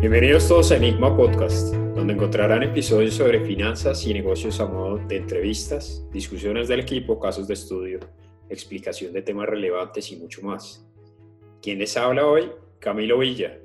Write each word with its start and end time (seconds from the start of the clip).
Bienvenidos 0.00 0.46
todos 0.46 0.70
a 0.70 0.76
Enigma 0.76 1.16
Podcast, 1.16 1.74
donde 1.74 2.12
encontrarán 2.12 2.62
episodios 2.62 3.14
sobre 3.14 3.44
finanzas 3.44 4.06
y 4.06 4.14
negocios 4.14 4.60
a 4.60 4.66
modo 4.66 4.98
de 4.98 5.16
entrevistas, 5.16 6.06
discusiones 6.12 6.68
del 6.68 6.78
equipo, 6.78 7.18
casos 7.18 7.48
de 7.48 7.54
estudio, 7.54 7.98
explicación 8.48 9.12
de 9.12 9.22
temas 9.22 9.48
relevantes 9.48 10.12
y 10.12 10.16
mucho 10.16 10.40
más. 10.42 10.86
¿Quién 11.60 11.80
les 11.80 11.96
habla 11.96 12.24
hoy? 12.28 12.48
Camilo 12.78 13.18
Villa. 13.18 13.58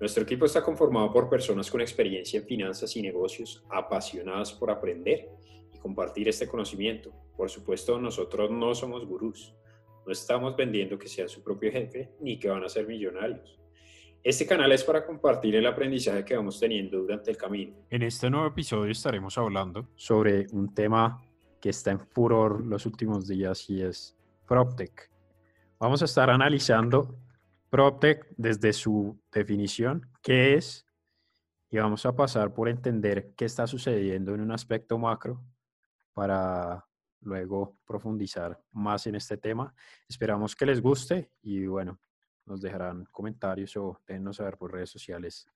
Nuestro 0.00 0.22
equipo 0.22 0.46
está 0.46 0.62
conformado 0.62 1.12
por 1.12 1.28
personas 1.28 1.70
con 1.70 1.82
experiencia 1.82 2.40
en 2.40 2.46
finanzas 2.46 2.96
y 2.96 3.02
negocios, 3.02 3.62
apasionadas 3.68 4.54
por 4.54 4.70
aprender 4.70 5.28
y 5.74 5.78
compartir 5.80 6.30
este 6.30 6.48
conocimiento. 6.48 7.12
Por 7.36 7.50
supuesto, 7.50 8.00
nosotros 8.00 8.50
no 8.50 8.74
somos 8.74 9.04
gurús. 9.04 9.54
No 10.06 10.12
estamos 10.12 10.56
vendiendo 10.56 10.98
que 10.98 11.08
sean 11.08 11.28
su 11.28 11.42
propio 11.42 11.70
jefe 11.70 12.08
ni 12.22 12.38
que 12.38 12.48
van 12.48 12.64
a 12.64 12.70
ser 12.70 12.86
millonarios. 12.86 13.61
Este 14.24 14.46
canal 14.46 14.70
es 14.70 14.84
para 14.84 15.04
compartir 15.04 15.56
el 15.56 15.66
aprendizaje 15.66 16.24
que 16.24 16.36
vamos 16.36 16.60
teniendo 16.60 16.98
durante 16.98 17.32
el 17.32 17.36
camino. 17.36 17.74
En 17.90 18.02
este 18.02 18.30
nuevo 18.30 18.46
episodio 18.46 18.92
estaremos 18.92 19.36
hablando 19.36 19.88
sobre 19.96 20.46
un 20.52 20.72
tema 20.72 21.20
que 21.60 21.70
está 21.70 21.90
en 21.90 21.98
furor 21.98 22.64
los 22.64 22.86
últimos 22.86 23.26
días 23.26 23.68
y 23.68 23.82
es 23.82 24.16
PropTech. 24.46 25.10
Vamos 25.80 26.02
a 26.02 26.04
estar 26.04 26.30
analizando 26.30 27.18
PropTech 27.68 28.28
desde 28.36 28.72
su 28.72 29.20
definición, 29.32 30.08
qué 30.22 30.54
es, 30.54 30.86
y 31.68 31.78
vamos 31.78 32.06
a 32.06 32.14
pasar 32.14 32.54
por 32.54 32.68
entender 32.68 33.32
qué 33.36 33.46
está 33.46 33.66
sucediendo 33.66 34.36
en 34.36 34.40
un 34.40 34.52
aspecto 34.52 34.98
macro 34.98 35.42
para 36.12 36.86
luego 37.22 37.76
profundizar 37.84 38.62
más 38.70 39.04
en 39.08 39.16
este 39.16 39.36
tema. 39.36 39.74
Esperamos 40.08 40.54
que 40.54 40.66
les 40.66 40.80
guste 40.80 41.32
y 41.42 41.66
bueno, 41.66 41.98
nos 42.46 42.60
dejarán 42.60 43.04
comentarios 43.10 43.76
o 43.76 44.00
déjenos 44.06 44.36
saber 44.36 44.56
por 44.56 44.72
redes 44.72 44.90
sociales 44.90 45.48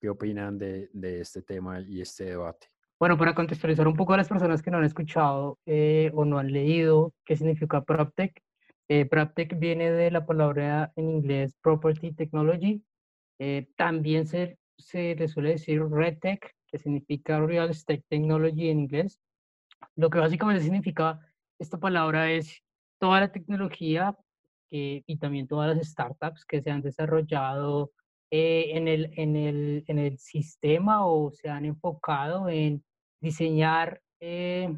qué 0.00 0.08
opinan 0.08 0.58
de, 0.58 0.90
de 0.92 1.20
este 1.20 1.42
tema 1.42 1.80
y 1.80 2.00
este 2.00 2.24
debate. 2.24 2.68
Bueno, 2.98 3.18
para 3.18 3.34
contextualizar 3.34 3.86
un 3.86 3.96
poco 3.96 4.14
a 4.14 4.16
las 4.16 4.28
personas 4.28 4.62
que 4.62 4.70
no 4.70 4.78
han 4.78 4.84
escuchado 4.84 5.58
eh, 5.66 6.10
o 6.14 6.24
no 6.24 6.38
han 6.38 6.50
leído 6.50 7.12
qué 7.24 7.36
significa 7.36 7.82
PropTech, 7.84 8.42
eh, 8.88 9.04
PropTech 9.04 9.58
viene 9.58 9.90
de 9.90 10.10
la 10.10 10.24
palabra 10.24 10.92
en 10.96 11.10
inglés 11.10 11.54
Property 11.60 12.12
Technology. 12.12 12.82
Eh, 13.38 13.68
también 13.76 14.26
se, 14.26 14.58
se 14.78 15.14
le 15.14 15.28
suele 15.28 15.50
decir 15.50 15.82
RedTech, 15.82 16.54
que 16.68 16.78
significa 16.78 17.38
Real 17.40 17.68
Estate 17.68 18.04
Technology 18.08 18.70
en 18.70 18.80
inglés. 18.80 19.20
Lo 19.94 20.08
que 20.08 20.18
básicamente 20.18 20.62
significa 20.62 21.20
esta 21.58 21.78
palabra 21.78 22.30
es 22.30 22.62
toda 22.98 23.20
la 23.20 23.32
tecnología 23.32 24.16
y 24.70 25.16
también 25.18 25.46
todas 25.46 25.76
las 25.76 25.86
startups 25.88 26.44
que 26.44 26.60
se 26.60 26.70
han 26.70 26.82
desarrollado 26.82 27.92
eh, 28.30 28.76
en, 28.76 28.88
el, 28.88 29.12
en, 29.16 29.36
el, 29.36 29.84
en, 29.86 29.98
el, 30.00 30.18
sistema 30.18 31.06
o 31.06 31.30
se 31.30 31.48
han 31.48 31.64
enfocado 31.64 32.48
en 32.48 32.84
diseñar 33.20 34.02
eh, 34.18 34.76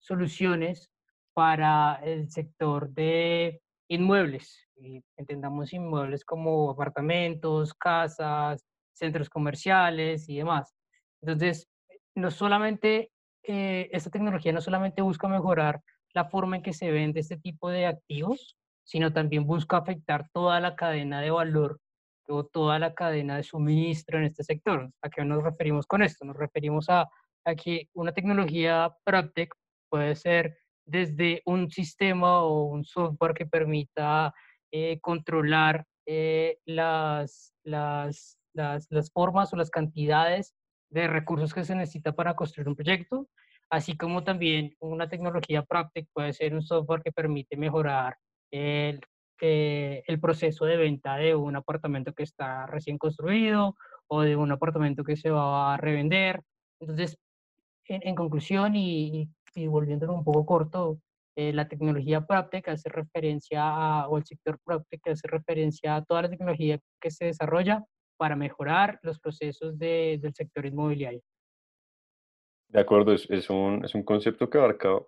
soluciones 0.00 0.90
para 1.32 2.00
el 2.02 2.28
sector 2.28 2.90
de 2.90 3.62
inmuebles. 3.88 4.66
Y 4.74 5.04
entendamos 5.16 5.72
inmuebles 5.72 6.24
como 6.24 6.70
apartamentos, 6.70 7.72
casas, 7.72 8.64
centros 8.92 9.30
comerciales 9.30 10.28
y 10.28 10.38
demás. 10.38 10.74
Entonces, 11.22 11.68
no 12.16 12.32
solamente, 12.32 13.12
eh, 13.44 13.88
esta 13.92 14.10
tecnología 14.10 14.52
no 14.52 14.60
solamente 14.60 15.02
busca 15.02 15.28
mejorar 15.28 15.80
la 16.14 16.24
forma 16.24 16.56
en 16.56 16.62
que 16.62 16.72
se 16.72 16.90
vende 16.90 17.20
este 17.20 17.36
tipo 17.36 17.70
de 17.70 17.86
activos, 17.86 18.57
sino 18.88 19.12
también 19.12 19.46
busca 19.46 19.76
afectar 19.76 20.30
toda 20.32 20.60
la 20.60 20.74
cadena 20.74 21.20
de 21.20 21.30
valor 21.30 21.78
o 22.26 22.46
toda 22.46 22.78
la 22.78 22.94
cadena 22.94 23.36
de 23.36 23.42
suministro 23.42 24.18
en 24.18 24.24
este 24.24 24.42
sector. 24.44 24.90
¿A 25.02 25.10
qué 25.10 25.22
nos 25.26 25.42
referimos 25.42 25.86
con 25.86 26.02
esto? 26.02 26.24
Nos 26.24 26.38
referimos 26.38 26.88
a, 26.88 27.06
a 27.44 27.54
que 27.54 27.90
una 27.92 28.12
tecnología 28.12 28.90
PropTech 29.04 29.54
puede 29.90 30.16
ser 30.16 30.56
desde 30.86 31.42
un 31.44 31.70
sistema 31.70 32.42
o 32.42 32.64
un 32.64 32.82
software 32.82 33.34
que 33.34 33.44
permita 33.44 34.32
eh, 34.72 34.98
controlar 35.00 35.84
eh, 36.06 36.56
las, 36.64 37.52
las, 37.64 38.38
las, 38.54 38.86
las, 38.88 39.10
formas 39.12 39.52
o 39.52 39.56
las 39.56 39.68
cantidades 39.70 40.54
de 40.88 41.08
recursos 41.08 41.52
que 41.52 41.64
se 41.64 41.74
necesita 41.74 42.12
para 42.12 42.34
construir 42.34 42.68
un 42.68 42.74
proyecto, 42.74 43.28
así 43.68 43.98
como 43.98 44.24
también 44.24 44.74
una 44.80 45.10
tecnología 45.10 45.62
PropTech 45.62 46.08
puede 46.14 46.32
ser 46.32 46.54
un 46.54 46.62
software 46.62 47.02
que 47.02 47.12
permite 47.12 47.58
mejorar 47.58 48.16
el, 48.50 49.00
eh, 49.40 50.02
el 50.06 50.20
proceso 50.20 50.64
de 50.64 50.76
venta 50.76 51.16
de 51.16 51.34
un 51.34 51.56
apartamento 51.56 52.12
que 52.12 52.22
está 52.22 52.66
recién 52.66 52.98
construido 52.98 53.76
o 54.08 54.22
de 54.22 54.36
un 54.36 54.50
apartamento 54.52 55.04
que 55.04 55.16
se 55.16 55.30
va 55.30 55.74
a 55.74 55.76
revender. 55.76 56.40
Entonces, 56.80 57.18
en, 57.86 58.06
en 58.06 58.14
conclusión 58.14 58.74
y, 58.76 59.28
y 59.54 59.66
volviéndolo 59.66 60.14
un 60.14 60.24
poco 60.24 60.46
corto, 60.46 61.00
eh, 61.36 61.52
la 61.52 61.68
tecnología 61.68 62.26
PropTech 62.26 62.68
hace 62.68 62.88
referencia 62.88 63.62
a, 63.62 64.08
o 64.08 64.18
el 64.18 64.24
sector 64.24 64.58
PropTech 64.64 65.06
hace 65.08 65.28
referencia 65.28 65.96
a 65.96 66.04
toda 66.04 66.22
la 66.22 66.30
tecnología 66.30 66.78
que 67.00 67.10
se 67.10 67.26
desarrolla 67.26 67.84
para 68.16 68.34
mejorar 68.34 68.98
los 69.02 69.20
procesos 69.20 69.78
de, 69.78 70.18
del 70.20 70.34
sector 70.34 70.66
inmobiliario. 70.66 71.20
De 72.68 72.80
acuerdo, 72.80 73.12
es, 73.12 73.30
es, 73.30 73.48
un, 73.48 73.84
es 73.84 73.94
un 73.94 74.02
concepto 74.02 74.50
que 74.50 74.58
abarca 74.58 74.98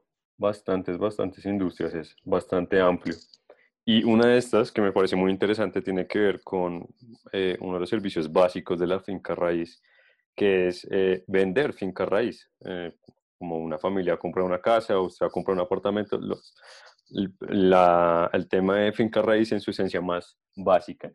bastantes, 0.41 0.97
bastantes 0.97 1.45
industrias, 1.45 1.95
es 1.95 2.17
bastante 2.25 2.81
amplio. 2.81 3.15
Y 3.85 4.03
una 4.05 4.27
de 4.27 4.39
estas 4.39 4.73
que 4.73 4.81
me 4.81 4.93
parece 4.93 5.15
muy 5.15 5.31
interesante 5.31 5.83
tiene 5.83 6.07
que 6.07 6.19
ver 6.19 6.43
con 6.43 6.87
eh, 7.33 7.57
uno 7.61 7.75
de 7.75 7.81
los 7.81 7.91
servicios 7.91 8.33
básicos 8.33 8.81
de 8.81 8.87
la 8.87 9.01
finca 9.01 9.35
raíz, 9.35 9.83
que 10.35 10.69
es 10.69 10.87
eh, 10.91 11.25
vender 11.27 11.75
finca 11.75 12.07
raíz. 12.07 12.51
Eh, 12.65 12.93
como 13.39 13.59
una 13.59 13.79
familia 13.79 14.19
compra 14.19 14.45
una 14.45 14.61
casa 14.61 14.99
o 14.99 15.07
usted 15.07 15.29
compra 15.29 15.55
un 15.55 15.61
apartamento, 15.61 16.19
lo, 16.19 16.39
la, 17.41 18.31
el 18.33 18.49
tema 18.49 18.79
de 18.79 18.93
finca 18.93 19.23
raíz 19.23 19.53
en 19.53 19.61
su 19.61 19.71
esencia 19.71 20.01
más 20.01 20.39
básica. 20.57 21.13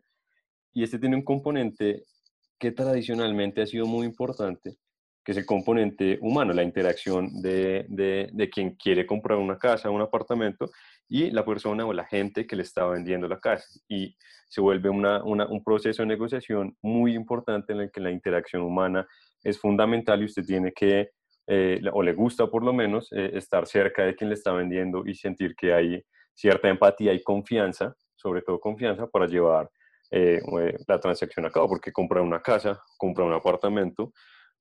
Y 0.72 0.82
este 0.84 0.98
tiene 0.98 1.16
un 1.16 1.24
componente 1.24 2.04
que 2.58 2.72
tradicionalmente 2.72 3.62
ha 3.62 3.66
sido 3.66 3.86
muy 3.86 4.06
importante, 4.06 4.76
que 5.26 5.32
es 5.32 5.38
el 5.38 5.44
componente 5.44 6.20
humano, 6.22 6.52
la 6.52 6.62
interacción 6.62 7.42
de, 7.42 7.84
de, 7.88 8.30
de, 8.32 8.48
quien 8.48 8.76
quiere 8.76 9.04
comprar 9.04 9.38
una 9.38 9.58
casa, 9.58 9.90
un 9.90 10.00
apartamento, 10.00 10.70
y 11.08 11.32
la 11.32 11.44
persona 11.44 11.84
o 11.84 11.92
la 11.92 12.04
gente 12.04 12.46
que 12.46 12.54
le 12.54 12.62
está 12.62 12.86
vendiendo 12.86 13.26
la 13.26 13.40
casa. 13.40 13.66
Y 13.88 14.16
se 14.48 14.60
vuelve 14.60 14.88
una, 14.88 15.24
una, 15.24 15.48
un 15.48 15.64
proceso 15.64 16.04
de 16.04 16.06
negociación 16.06 16.76
muy 16.80 17.16
importante 17.16 17.72
en 17.72 17.80
el 17.80 17.90
que 17.90 18.00
la 18.00 18.12
interacción 18.12 18.62
humana 18.62 19.04
es 19.42 19.58
fundamental 19.58 20.22
y 20.22 20.26
usted 20.26 20.44
tiene 20.44 20.72
que, 20.72 21.10
eh, 21.48 21.80
o 21.92 22.04
le 22.04 22.12
gusta 22.12 22.46
por 22.46 22.62
lo 22.62 22.72
menos, 22.72 23.10
eh, 23.10 23.32
estar 23.34 23.66
cerca 23.66 24.04
de 24.04 24.14
quien 24.14 24.30
le 24.30 24.34
está 24.34 24.52
vendiendo 24.52 25.04
y 25.04 25.16
sentir 25.16 25.56
que 25.56 25.72
hay 25.72 26.04
cierta 26.34 26.68
empatía 26.68 27.12
y 27.12 27.20
confianza, 27.24 27.96
sobre 28.14 28.42
todo 28.42 28.60
confianza, 28.60 29.08
para 29.08 29.26
llevar 29.26 29.68
eh, 30.12 30.40
la 30.86 31.00
transacción 31.00 31.46
a 31.46 31.50
cabo, 31.50 31.68
porque 31.68 31.90
comprar 31.90 32.22
una 32.22 32.40
casa, 32.40 32.80
comprar 32.96 33.26
un 33.26 33.34
apartamento, 33.34 34.12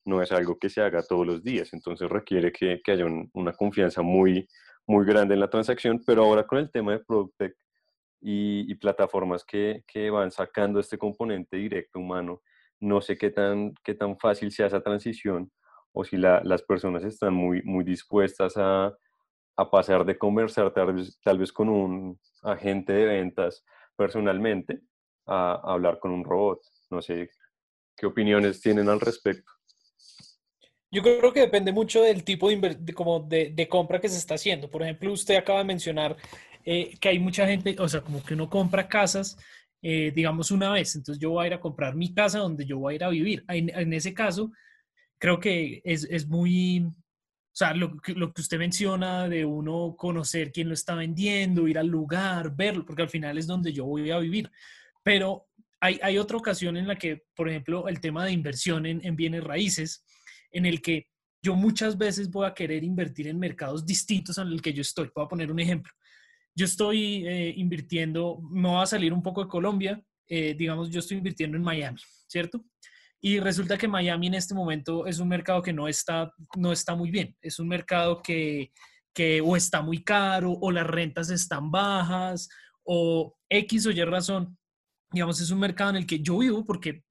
no 0.05 0.21
es 0.21 0.31
algo 0.31 0.57
que 0.57 0.69
se 0.69 0.81
haga 0.81 1.03
todos 1.03 1.25
los 1.25 1.43
días, 1.43 1.73
entonces 1.73 2.09
requiere 2.09 2.51
que, 2.51 2.81
que 2.83 2.91
haya 2.91 3.05
un, 3.05 3.29
una 3.33 3.53
confianza 3.53 4.01
muy, 4.01 4.47
muy 4.87 5.05
grande 5.05 5.33
en 5.33 5.39
la 5.39 5.49
transacción, 5.49 6.01
pero 6.05 6.23
ahora 6.23 6.45
con 6.45 6.59
el 6.59 6.71
tema 6.71 6.93
de 6.93 6.99
PropTech 6.99 7.55
y, 8.21 8.71
y 8.71 8.75
plataformas 8.75 9.43
que, 9.43 9.83
que, 9.87 10.09
van 10.09 10.31
sacando 10.31 10.79
este 10.79 10.97
componente 10.97 11.57
directo 11.57 11.99
humano, 11.99 12.41
no 12.79 13.01
sé 13.01 13.17
qué 13.17 13.31
tan, 13.31 13.73
qué 13.83 13.95
tan 13.95 14.17
fácil 14.17 14.51
sea 14.51 14.67
esa 14.67 14.81
transición 14.81 15.51
o 15.91 16.03
si 16.03 16.17
la, 16.17 16.41
las 16.43 16.61
personas 16.63 17.03
están 17.03 17.33
muy, 17.33 17.61
muy 17.63 17.83
dispuestas 17.83 18.57
a, 18.57 18.93
a 19.57 19.71
pasar 19.71 20.05
de 20.05 20.17
conversar 20.17 20.73
tal 20.73 20.93
vez, 20.93 21.19
tal 21.23 21.37
vez 21.37 21.51
con 21.51 21.69
un 21.69 22.19
agente 22.43 22.93
de 22.93 23.05
ventas 23.05 23.63
personalmente 23.95 24.81
a 25.25 25.53
hablar 25.63 25.99
con 25.99 26.11
un 26.11 26.23
robot. 26.23 26.61
No 26.89 27.01
sé 27.01 27.29
qué 27.95 28.05
opiniones 28.05 28.61
tienen 28.61 28.89
al 28.89 28.99
respecto. 28.99 29.51
Yo 30.91 31.01
creo 31.01 31.33
que 31.33 31.41
depende 31.41 31.71
mucho 31.71 32.01
del 32.01 32.23
tipo 32.23 32.49
de, 32.49 32.77
de 32.79 32.93
como 32.93 33.19
de, 33.19 33.51
de, 33.53 33.67
compra 33.67 33.99
que 33.99 34.09
se 34.09 34.17
está 34.17 34.35
haciendo. 34.35 34.69
Por 34.69 34.83
ejemplo, 34.83 35.11
usted 35.11 35.35
acaba 35.35 35.59
de 35.59 35.65
mencionar 35.65 36.15
eh, 36.63 36.95
que 36.99 37.09
hay 37.09 37.19
mucha 37.19 37.45
gente, 37.47 37.75
o 37.79 37.87
sea, 37.87 38.01
como 38.01 38.23
que 38.23 38.33
uno 38.33 38.49
compra 38.49 38.87
casas, 38.87 39.37
eh, 39.81 40.11
digamos, 40.15 40.51
una 40.51 40.71
vez. 40.71 40.95
Entonces 40.95 41.21
yo 41.21 41.31
voy 41.31 41.43
a 41.43 41.47
ir 41.47 41.53
a 41.53 41.59
comprar 41.59 41.95
mi 41.95 42.13
casa 42.13 42.39
donde 42.39 42.65
yo 42.65 42.79
voy 42.79 42.93
a 42.93 42.95
ir 42.95 43.03
a 43.03 43.09
vivir. 43.09 43.43
En, 43.49 43.69
en 43.69 43.93
ese 43.93 44.13
caso, 44.13 44.51
creo 45.17 45.39
que 45.39 45.81
es, 45.83 46.07
es 46.09 46.27
muy, 46.27 46.79
o 46.85 46.93
sea, 47.51 47.73
lo, 47.73 47.97
lo, 48.15 48.33
que 48.33 48.41
usted 48.41 48.57
menciona 48.57 49.29
de 49.29 49.45
uno 49.45 49.95
conocer 49.97 50.51
quién 50.51 50.67
lo 50.69 50.73
está 50.73 50.95
vendiendo, 50.95 51.67
ir 51.67 51.77
al 51.77 51.87
lugar, 51.87 52.55
verlo, 52.55 52.85
porque 52.85 53.03
al 53.03 53.09
final 53.09 53.37
es 53.37 53.47
donde 53.47 53.73
yo 53.73 53.85
voy 53.85 54.09
a 54.11 54.19
vivir. 54.19 54.51
Pero 55.03 55.47
hay, 55.79 55.99
hay 56.01 56.17
otra 56.17 56.37
ocasión 56.37 56.77
en 56.77 56.87
la 56.87 56.95
que, 56.95 57.23
por 57.35 57.49
ejemplo, 57.49 57.87
el 57.87 57.99
tema 57.99 58.25
de 58.25 58.31
inversión 58.31 58.85
en, 58.85 59.05
en 59.05 59.15
bienes 59.15 59.43
raíces, 59.43 60.03
en 60.55 60.65
el 60.65 60.81
que 60.81 61.07
yo 61.43 61.55
muchas 61.55 61.97
veces 61.97 62.29
voy 62.31 62.47
a 62.47 62.53
querer 62.53 62.83
invertir 62.83 63.27
en 63.27 63.37
mercados 63.37 63.85
distintos 63.85 64.39
al 64.39 64.61
que 64.61 64.73
yo 64.73 64.81
estoy. 64.81 65.11
Voy 65.15 65.25
a 65.25 65.27
poner 65.27 65.51
un 65.51 65.59
ejemplo. 65.59 65.91
Yo 66.55 66.65
estoy 66.65 67.27
eh, 67.27 67.53
invirtiendo, 67.55 68.41
me 68.49 68.69
voy 68.69 68.81
a 68.81 68.85
salir 68.85 69.13
un 69.13 69.21
poco 69.21 69.43
de 69.43 69.49
Colombia 69.49 70.03
eh, 70.27 70.55
digamos, 70.57 70.89
yo 70.89 70.99
estoy 70.99 71.17
invirtiendo 71.17 71.57
en 71.57 71.63
Miami, 71.63 71.99
¿cierto? 72.27 72.63
Y 73.21 73.39
resulta 73.39 73.77
que 73.77 73.87
Miami 73.87 74.27
en 74.27 74.35
este 74.35 74.53
momento 74.53 75.05
es 75.05 75.19
un 75.19 75.27
mercado 75.27 75.61
que 75.61 75.73
no 75.73 75.87
está, 75.87 76.31
no 76.57 76.71
está 76.71 76.95
muy 76.95 77.11
bien. 77.11 77.35
Es 77.41 77.59
un 77.59 77.67
mercado 77.67 78.21
que, 78.21 78.71
que 79.13 79.41
o 79.41 79.55
está 79.55 79.81
muy 79.81 80.03
caro 80.03 80.51
o 80.51 80.71
las 80.71 80.85
rentas 80.85 81.29
están 81.29 81.71
bajas 81.71 82.49
o 82.83 83.35
X 83.49 83.85
o 83.87 83.91
Y 83.91 84.03
razón. 84.03 84.57
Digamos, 85.11 85.39
es 85.39 85.49
un 85.49 85.59
mercado 85.59 85.91
en 85.91 85.95
el 85.97 86.05
que 86.05 86.19
yo 86.19 86.39
vivo 86.39 86.65
porque 86.65 87.03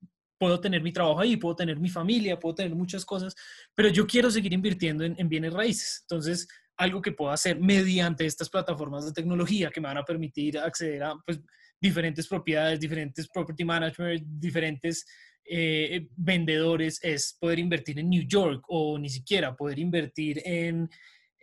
puedo 0.44 0.60
tener 0.60 0.82
mi 0.82 0.92
trabajo 0.92 1.20
ahí, 1.20 1.38
puedo 1.38 1.56
tener 1.56 1.78
mi 1.80 1.88
familia, 1.88 2.38
puedo 2.38 2.54
tener 2.54 2.74
muchas 2.74 3.02
cosas, 3.02 3.34
pero 3.74 3.88
yo 3.88 4.06
quiero 4.06 4.30
seguir 4.30 4.52
invirtiendo 4.52 5.02
en, 5.02 5.14
en 5.18 5.26
bienes 5.26 5.54
raíces. 5.54 6.00
Entonces, 6.02 6.46
algo 6.76 7.00
que 7.00 7.12
puedo 7.12 7.30
hacer 7.30 7.58
mediante 7.58 8.26
estas 8.26 8.50
plataformas 8.50 9.06
de 9.06 9.12
tecnología 9.12 9.70
que 9.70 9.80
me 9.80 9.88
van 9.88 9.96
a 9.96 10.04
permitir 10.04 10.58
acceder 10.58 11.02
a 11.02 11.14
pues, 11.24 11.40
diferentes 11.80 12.28
propiedades, 12.28 12.78
diferentes 12.78 13.26
property 13.26 13.64
management, 13.64 14.22
diferentes 14.38 15.06
eh, 15.46 16.08
vendedores, 16.14 16.98
es 17.02 17.38
poder 17.40 17.58
invertir 17.58 17.98
en 17.98 18.10
New 18.10 18.26
York 18.26 18.64
o 18.68 18.98
ni 18.98 19.08
siquiera 19.08 19.56
poder 19.56 19.78
invertir 19.78 20.42
en, 20.44 20.90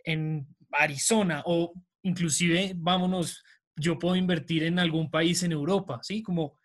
en 0.04 0.46
Arizona 0.70 1.42
o 1.44 1.72
inclusive, 2.04 2.74
vámonos, 2.76 3.42
yo 3.74 3.98
puedo 3.98 4.14
invertir 4.14 4.62
en 4.62 4.78
algún 4.78 5.10
país 5.10 5.42
en 5.42 5.50
Europa, 5.50 5.98
¿sí? 6.02 6.22
Como 6.22 6.56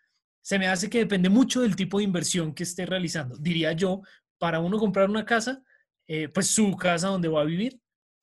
se 0.48 0.58
me 0.58 0.66
hace 0.66 0.88
que 0.88 1.00
depende 1.00 1.28
mucho 1.28 1.60
del 1.60 1.76
tipo 1.76 1.98
de 1.98 2.04
inversión 2.04 2.54
que 2.54 2.62
esté 2.62 2.86
realizando. 2.86 3.36
Diría 3.36 3.72
yo, 3.72 4.00
para 4.38 4.60
uno 4.60 4.78
comprar 4.78 5.10
una 5.10 5.26
casa, 5.26 5.62
eh, 6.06 6.30
pues 6.30 6.46
su 6.46 6.74
casa 6.74 7.08
donde 7.08 7.28
va 7.28 7.42
a 7.42 7.44
vivir, 7.44 7.78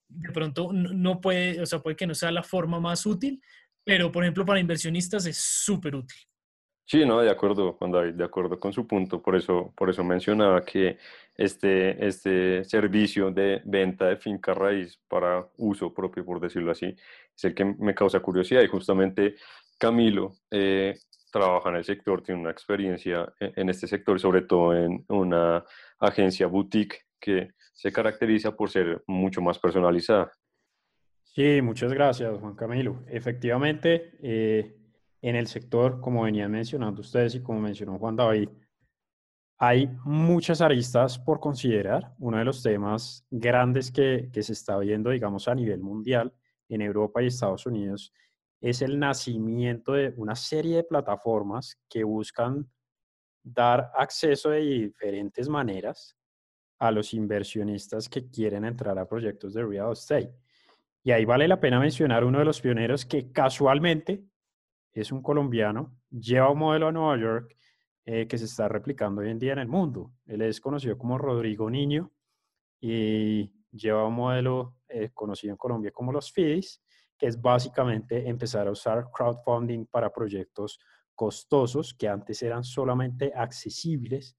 de 0.08 0.32
pronto 0.32 0.74
no 0.74 1.22
puede, 1.22 1.62
o 1.62 1.68
sea, 1.68 1.84
puede 1.84 1.96
que 1.96 2.08
no 2.08 2.16
sea 2.16 2.32
la 2.32 2.42
forma 2.42 2.80
más 2.80 3.06
útil, 3.06 3.40
pero 3.84 4.12
por 4.12 4.24
ejemplo 4.24 4.44
para 4.44 4.60
inversionistas 4.60 5.28
es 5.28 5.38
súper 5.38 5.94
útil. 5.94 6.18
Sí, 6.88 7.06
no, 7.06 7.22
de 7.22 7.30
acuerdo, 7.30 7.74
Juan 7.74 8.18
de 8.18 8.24
acuerdo 8.24 8.60
con 8.60 8.74
su 8.74 8.88
punto. 8.88 9.22
Por 9.22 9.36
eso, 9.36 9.72
por 9.78 9.92
eso 9.92 10.04
mencionaba 10.04 10.66
que 10.66 10.98
este, 11.36 12.08
este 12.08 12.64
servicio 12.64 13.30
de 13.30 13.62
venta 13.66 14.08
de 14.08 14.18
finca 14.18 14.56
raíz 14.56 15.00
para 15.08 15.48
uso 15.58 15.94
propio, 15.94 16.26
por 16.26 16.40
decirlo 16.40 16.72
así, 16.72 16.88
es 17.36 17.44
el 17.44 17.54
que 17.54 17.66
me 17.66 17.94
causa 17.94 18.20
curiosidad. 18.20 18.64
Y 18.64 18.68
justamente 18.68 19.36
Camilo 19.78 20.38
eh, 20.50 20.96
trabaja 21.36 21.70
en 21.70 21.76
el 21.76 21.84
sector, 21.84 22.22
tiene 22.22 22.40
una 22.40 22.52
experiencia 22.52 23.34
e, 23.40 23.52
en 23.58 23.70
este 23.70 23.88
sector, 23.88 24.18
sobre 24.20 24.44
todo 24.44 24.74
en 24.74 25.04
una 25.10 25.66
agencia 26.00 26.48
boutique 26.48 27.02
que 27.20 27.50
se 27.74 27.92
caracteriza 27.92 28.56
por 28.56 28.70
ser 28.70 29.04
mucho 29.06 29.42
más 29.42 29.60
personalizada. 29.60 30.32
Sí, 31.24 31.62
muchas 31.62 31.92
gracias, 31.92 32.40
Juan 32.40 32.56
Camilo. 32.56 33.04
Efectivamente, 33.10 34.18
eh, 34.24 34.78
en 35.22 35.36
el 35.36 35.48
sector, 35.48 36.00
como 36.00 36.24
venían 36.24 36.52
mencionando 36.52 37.02
ustedes 37.02 37.36
y 37.36 37.44
como 37.44 37.60
mencionó 37.60 38.00
Juan 38.00 38.16
David, 38.16 38.48
hay 39.58 39.90
muchas 40.06 40.62
aristas 40.62 41.20
por 41.20 41.42
considerar. 41.42 42.14
Uno 42.20 42.38
de 42.38 42.46
los 42.46 42.64
temas 42.64 43.26
grandes 43.30 43.92
que, 43.92 44.30
que 44.32 44.42
se 44.42 44.54
está 44.54 44.78
viendo, 44.78 45.10
digamos, 45.10 45.50
a 45.50 45.56
nivel 45.56 45.82
mundial 45.82 46.34
en 46.70 46.82
Europa 46.82 47.22
y 47.22 47.28
Estados 47.28 47.66
Unidos 47.66 48.14
es 48.66 48.82
el 48.82 48.98
nacimiento 48.98 49.94
de 49.94 50.12
una 50.18 50.36
serie 50.36 50.78
de 50.78 50.84
plataformas 50.84 51.80
que 51.88 52.04
buscan 52.04 52.68
dar 53.44 53.92
acceso 53.94 54.50
de 54.50 54.62
diferentes 54.62 55.48
maneras 55.48 56.18
a 56.80 56.90
los 56.90 57.14
inversionistas 57.14 58.10
que 58.10 58.28
quieren 58.28 58.66
entrar 58.66 58.98
a 58.98 59.08
proyectos 59.08 59.54
de 59.54 59.64
real 59.64 59.92
estate. 59.92 60.34
Y 61.04 61.12
ahí 61.12 61.26
vale 61.26 61.48
la 61.48 61.60
pena 61.60 61.80
mencionar 61.80 62.24
uno 62.24 62.40
de 62.40 62.46
los 62.46 62.60
pioneros 62.60 63.06
que 63.06 63.32
casualmente 63.32 64.26
es 64.94 65.12
un 65.12 65.22
colombiano, 65.22 65.96
lleva 66.10 66.50
un 66.50 66.58
modelo 66.58 66.88
a 66.88 66.92
Nueva 66.92 67.20
York 67.20 67.56
eh, 68.04 68.28
que 68.28 68.40
se 68.40 68.46
está 68.46 68.68
replicando 68.68 69.22
hoy 69.22 69.30
en 69.30 69.38
día 69.38 69.54
en 69.54 69.60
el 69.60 69.68
mundo. 69.68 70.12
Él 70.26 70.42
es 70.42 70.60
conocido 70.60 70.98
como 70.98 71.20
Rodrigo 71.20 71.70
Niño 71.70 72.12
y 72.82 73.54
lleva 73.72 74.08
un 74.08 74.16
modelo 74.16 74.80
eh, 74.88 75.12
conocido 75.14 75.52
en 75.52 75.58
Colombia 75.58 75.92
como 75.92 76.12
los 76.12 76.32
FIDIs, 76.32 76.82
que 77.18 77.28
es 77.28 77.42
básicamente 77.42 78.28
empezar 78.28 78.68
a 78.68 78.72
usar 78.72 79.10
crowdfunding 79.12 79.86
para 79.86 80.12
proyectos 80.12 80.80
costosos 81.16 81.94
que 81.94 82.08
antes 82.08 82.44
eran 82.44 82.64
solamente 82.64 83.32
accesibles 83.34 84.38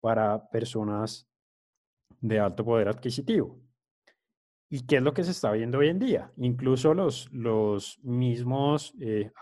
para 0.00 0.48
personas 0.50 1.26
de 2.20 2.38
alto 2.38 2.64
poder 2.64 2.88
adquisitivo. 2.88 3.58
¿Y 4.72 4.86
qué 4.86 4.96
es 4.96 5.02
lo 5.02 5.12
que 5.12 5.24
se 5.24 5.32
está 5.32 5.50
viendo 5.50 5.78
hoy 5.78 5.88
en 5.88 5.98
día? 5.98 6.32
Incluso 6.36 6.94
los, 6.94 7.28
los 7.32 7.98
mismos, 8.04 8.94
eh, 9.00 9.32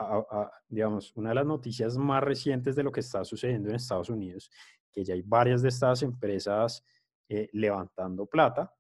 digamos, 0.68 1.14
una 1.16 1.30
de 1.30 1.34
las 1.34 1.46
noticias 1.46 1.98
más 1.98 2.22
recientes 2.22 2.74
de 2.74 2.82
lo 2.82 2.90
que 2.90 3.00
está 3.00 3.24
sucediendo 3.24 3.68
en 3.68 3.74
Estados 3.74 4.08
Unidos, 4.08 4.50
que 4.90 5.04
ya 5.04 5.12
hay 5.12 5.20
varias 5.20 5.60
de 5.60 5.68
estas 5.68 6.02
empresas 6.02 6.82
eh, 7.28 7.50
levantando 7.52 8.24
plata. 8.24 8.72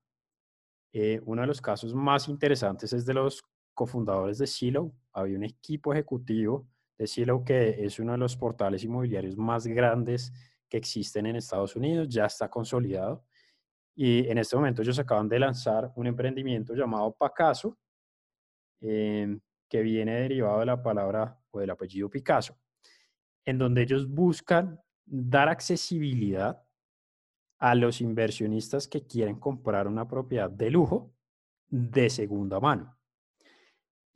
Eh, 0.90 1.20
uno 1.26 1.42
de 1.42 1.48
los 1.48 1.60
casos 1.60 1.94
más 1.94 2.28
interesantes 2.28 2.94
es 2.94 3.04
de 3.04 3.12
los 3.12 3.42
cofundadores 3.78 4.38
de 4.38 4.48
Silo. 4.48 4.92
Había 5.12 5.36
un 5.36 5.44
equipo 5.44 5.92
ejecutivo 5.92 6.66
de 6.98 7.06
Silo 7.06 7.44
que 7.44 7.84
es 7.84 8.00
uno 8.00 8.12
de 8.12 8.18
los 8.18 8.36
portales 8.36 8.82
inmobiliarios 8.82 9.36
más 9.36 9.68
grandes 9.68 10.32
que 10.68 10.78
existen 10.78 11.26
en 11.26 11.36
Estados 11.36 11.76
Unidos, 11.76 12.08
ya 12.08 12.26
está 12.26 12.50
consolidado 12.50 13.24
y 13.94 14.28
en 14.28 14.38
este 14.38 14.56
momento 14.56 14.82
ellos 14.82 14.98
acaban 14.98 15.28
de 15.28 15.38
lanzar 15.38 15.92
un 15.94 16.08
emprendimiento 16.08 16.74
llamado 16.74 17.12
Pacaso, 17.16 17.78
em, 18.80 19.40
que 19.68 19.80
viene 19.82 20.20
derivado 20.22 20.58
de 20.58 20.66
la 20.66 20.82
palabra 20.82 21.38
o 21.52 21.60
del 21.60 21.70
apellido 21.70 22.10
Picasso, 22.10 22.58
en 23.44 23.58
donde 23.58 23.82
ellos 23.82 24.08
buscan 24.08 24.80
dar 25.04 25.48
accesibilidad 25.48 26.60
a 27.58 27.74
los 27.76 28.00
inversionistas 28.00 28.88
que 28.88 29.06
quieren 29.06 29.38
comprar 29.38 29.86
una 29.86 30.06
propiedad 30.06 30.50
de 30.50 30.70
lujo 30.70 31.12
de 31.68 32.10
segunda 32.10 32.58
mano. 32.60 32.97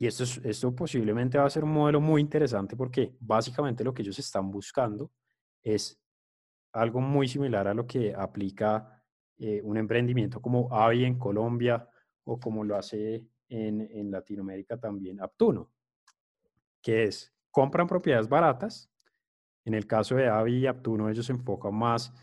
Y 0.03 0.07
esto, 0.07 0.25
esto 0.43 0.75
posiblemente 0.75 1.37
va 1.37 1.45
a 1.45 1.49
ser 1.49 1.63
un 1.63 1.71
modelo 1.71 2.01
muy 2.01 2.19
interesante 2.19 2.75
porque 2.75 3.15
básicamente 3.21 3.85
lo 3.85 3.93
que 3.93 4.01
ellos 4.01 4.19
están 4.19 4.51
buscando 4.51 5.13
es 5.61 5.97
algo 6.73 6.99
muy 6.99 7.25
similar 7.29 7.69
a 7.69 7.73
lo 7.73 7.87
que 7.87 8.13
aplica 8.13 9.01
eh, 9.37 9.61
un 9.63 9.77
emprendimiento 9.77 10.41
como 10.41 10.67
AVI 10.75 11.05
en 11.05 11.17
Colombia 11.17 11.87
o 12.25 12.37
como 12.37 12.65
lo 12.65 12.75
hace 12.75 13.25
en, 13.47 13.79
en 13.79 14.11
Latinoamérica 14.11 14.77
también 14.77 15.21
Aptuno, 15.21 15.71
que 16.81 17.03
es, 17.03 17.33
compran 17.49 17.87
propiedades 17.87 18.27
baratas. 18.27 18.91
En 19.63 19.73
el 19.73 19.87
caso 19.87 20.15
de 20.15 20.27
Avi 20.27 20.57
y 20.57 20.67
Aptuno, 20.67 21.09
ellos 21.09 21.27
se 21.27 21.31
enfocan 21.31 21.75
más 21.75 22.13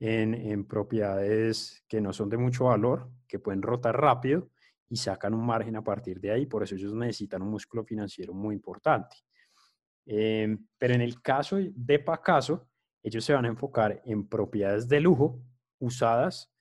en, 0.00 0.32
en, 0.32 0.64
propiedades 0.64 1.84
que 1.86 2.00
no 2.00 2.14
son 2.14 2.30
de 2.30 2.38
mucho 2.38 2.64
valor, 2.64 3.10
que 3.28 3.38
pueden 3.38 3.60
rotar 3.60 4.00
rápido 4.00 4.48
y 4.88 4.96
sacan 4.96 5.34
un 5.34 5.44
margen 5.44 5.76
a 5.76 5.84
partir 5.84 6.20
de 6.20 6.30
ahí. 6.30 6.46
Por 6.46 6.62
eso 6.62 6.74
ellos 6.74 6.94
necesitan 6.94 7.42
un 7.42 7.50
músculo 7.50 7.84
financiero 7.84 8.32
muy 8.32 8.54
importante. 8.54 9.16
Em, 10.04 10.66
pero 10.78 10.94
en 10.94 11.00
el 11.00 11.20
caso 11.20 11.56
de 11.58 11.98
Pacaso, 11.98 12.68
ellos 13.02 13.24
se 13.24 13.32
van 13.32 13.44
a 13.44 13.48
enfocar 13.48 14.00
en 14.04 14.28
propiedades 14.28 14.88
de 14.88 15.00
lujo 15.00 15.40
usadas 15.78 16.52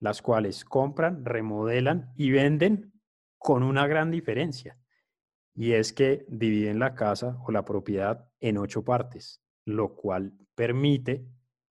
las 0.00 0.20
cuales 0.20 0.64
compran, 0.64 1.24
remodelan 1.24 2.12
y 2.16 2.30
venden 2.30 2.92
con 3.38 3.62
una 3.62 3.86
gran 3.86 4.10
diferencia. 4.10 4.78
Y 5.54 5.72
es 5.72 5.92
que 5.92 6.26
dividen 6.28 6.78
la 6.78 6.94
casa 6.94 7.38
o 7.46 7.50
la 7.50 7.64
propiedad 7.64 8.28
en 8.40 8.58
ocho 8.58 8.84
partes, 8.84 9.42
lo 9.64 9.94
cual 9.94 10.34
permite, 10.54 11.26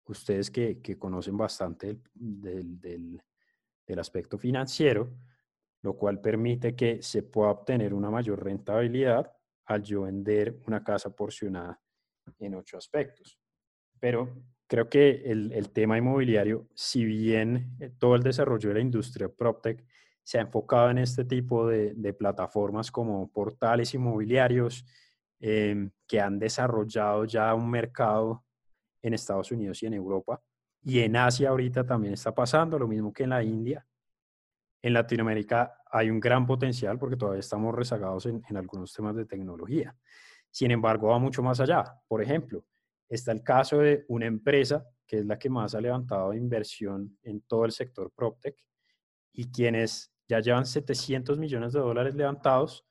ustedes 0.04 0.50
que, 0.50 0.80
conocen 0.98 1.36
bastante 1.36 2.00
del, 2.14 2.80
del 2.80 3.98
aspecto 3.98 4.38
financiero, 4.38 5.14
lo 5.82 5.96
cual 5.96 6.20
permite 6.20 6.74
que 6.74 7.02
se 7.02 7.22
pueda 7.22 7.50
obtener 7.50 7.94
una 7.94 8.10
mayor 8.10 8.42
rentabilidad 8.42 9.32
al 9.66 9.82
vender 9.82 10.60
una 10.66 10.82
casa 10.82 11.14
porcionada 11.14 11.80
en 12.38 12.54
ocho 12.54 12.78
aspectos. 12.78 13.38
Pero 14.00 14.42
creo 14.66 14.88
que 14.88 15.22
el, 15.24 15.70
tema 15.70 15.98
inmobiliario, 15.98 16.68
si 16.74 17.04
bien 17.04 17.76
eh, 17.80 17.90
todo 17.98 18.14
el 18.14 18.22
desarrollo 18.22 18.68
de 18.68 18.74
la 18.76 18.80
industria 18.80 19.28
PropTech 19.28 19.84
se 20.22 20.38
ha 20.38 20.42
enfocado 20.42 20.90
en 20.90 20.98
este 20.98 21.24
tipo 21.24 21.66
de, 21.66 22.12
plataformas 22.12 22.90
como 22.90 23.30
portales 23.32 23.94
inmobiliarios 23.94 24.84
em, 25.40 25.90
que 26.06 26.20
han 26.20 26.38
desarrollado 26.38 27.24
ya 27.24 27.54
un 27.54 27.70
mercado 27.70 28.44
en 29.02 29.14
Estados 29.14 29.50
Unidos 29.52 29.82
y 29.82 29.86
en 29.86 29.94
Europa. 29.94 30.42
Y 30.82 31.00
en 31.00 31.16
Asia 31.16 31.48
ahorita 31.48 31.86
también 31.86 32.14
está 32.14 32.34
pasando, 32.34 32.78
lo 32.78 32.86
mismo 32.86 33.12
que 33.12 33.24
en 33.24 33.30
la 33.30 33.42
India. 33.42 33.86
En 34.82 34.92
Latinoamérica 34.92 35.82
hay 35.90 36.10
un 36.10 36.20
gran 36.20 36.46
potencial 36.46 36.98
porque 36.98 37.16
todavía 37.16 37.40
estamos 37.40 37.74
rezagados 37.74 38.26
en, 38.26 38.42
algunos 38.56 38.92
temas 38.92 39.16
de 39.16 39.24
tecnología. 39.24 39.96
Sin 40.50 40.70
embargo, 40.70 41.08
va 41.08 41.18
mucho 41.18 41.42
más 41.42 41.60
allá. 41.60 41.84
Por 42.06 42.22
ejemplo, 42.22 42.64
Está 43.08 43.32
el 43.32 43.42
caso 43.42 43.78
de 43.78 44.04
una 44.08 44.26
empresa 44.26 44.86
que 45.06 45.20
es 45.20 45.26
la 45.26 45.38
que 45.38 45.48
más 45.48 45.74
ha 45.74 45.80
levantado 45.80 46.34
inversión 46.34 47.18
en 47.22 47.40
todo 47.40 47.64
el 47.64 47.72
sector 47.72 48.12
PropTech 48.14 48.54
y 49.32 49.50
quienes 49.50 50.12
ya 50.28 50.40
llevan 50.40 50.66
700 50.66 51.38
millones 51.38 51.72
de 51.72 51.80
dólares 51.80 52.14
levantados 52.14 52.86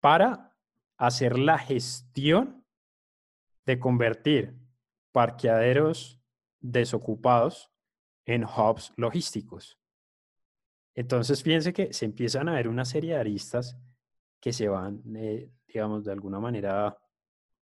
para 0.00 0.54
hacer 0.98 1.38
la 1.38 1.56
gestión 1.56 2.66
de 3.64 3.78
convertir 3.78 4.54
parqueaderos 5.12 6.20
desocupados 6.60 7.72
en 8.26 8.44
hubs 8.44 8.92
logísticos. 8.96 9.77
Entonces, 10.98 11.44
fíjense 11.44 11.72
que 11.72 11.92
se 11.92 12.06
empiezan 12.06 12.48
a 12.48 12.54
ver 12.54 12.66
una 12.66 12.84
serie 12.84 13.12
de 13.12 13.20
aristas 13.20 13.78
que 14.40 14.52
se 14.52 14.66
van, 14.66 15.00
eh, 15.14 15.48
digamos, 15.68 16.04
de 16.04 16.10
alguna 16.10 16.40
manera 16.40 16.98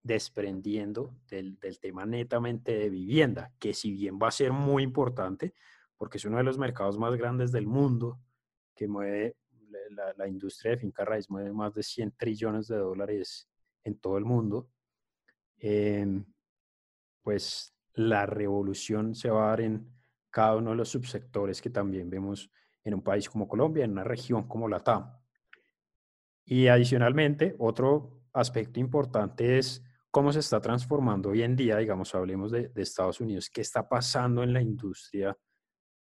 desprendiendo 0.01 1.13
del, 1.29 1.59
tema 1.79 2.03
netamente 2.07 2.75
de 2.75 2.89
vivienda, 2.89 3.53
que 3.59 3.75
si 3.75 3.91
bien 3.91 4.17
va 4.17 4.29
a 4.29 4.31
ser 4.31 4.51
muy 4.51 4.81
importante, 4.81 5.53
porque 5.97 6.17
es 6.17 6.25
uno 6.25 6.37
de 6.37 6.45
los 6.45 6.57
mercados 6.57 6.97
más 6.97 7.15
grandes 7.15 7.51
del 7.51 7.67
mundo, 7.67 8.19
que 8.73 8.87
mueve 8.87 9.35
la, 10.17 10.27
industria 10.27 10.71
de 10.71 10.77
finca 10.77 11.05
raíz, 11.05 11.29
mueve 11.29 11.53
más 11.53 11.75
de 11.75 11.83
100 11.83 12.13
trillones 12.17 12.67
de 12.67 12.77
dólares 12.77 13.47
en 13.83 13.99
todo 13.99 14.17
el 14.17 14.25
mundo, 14.25 14.67
em, 15.59 16.25
pues 17.21 17.71
la 17.93 18.25
revolución 18.25 19.13
se 19.13 19.29
va 19.29 19.45
a 19.45 19.49
dar 19.49 19.61
en 19.61 19.87
cada 20.31 20.55
uno 20.55 20.71
de 20.71 20.77
los 20.77 20.89
subsectores 20.89 21.61
que 21.61 21.69
también 21.69 22.09
vemos 22.09 22.49
en 22.87 22.93
un 22.93 23.01
país 23.01 23.29
como 23.29 23.47
Colombia, 23.47 23.83
en 23.83 23.91
una 23.91 24.03
región 24.03 24.47
como 24.47 24.69
la 24.69 24.79
TAM. 24.79 25.11
Y 26.45 26.67
adicionalmente, 26.67 27.55
otro 27.59 28.21
aspecto 28.31 28.79
importante 28.79 29.57
es 29.57 29.83
cómo 30.09 30.31
se 30.31 30.39
está 30.39 30.61
transformando 30.61 31.29
hoy 31.29 31.43
en 31.43 31.57
día, 31.57 31.77
digamos, 31.77 32.15
hablemos 32.15 32.51
de, 32.51 32.71
Estados 32.75 33.19
Unidos, 33.19 33.49
qué 33.49 33.59
está 33.59 33.89
pasando 33.89 34.41
en 34.41 34.53
la 34.53 34.61
industria 34.61 35.37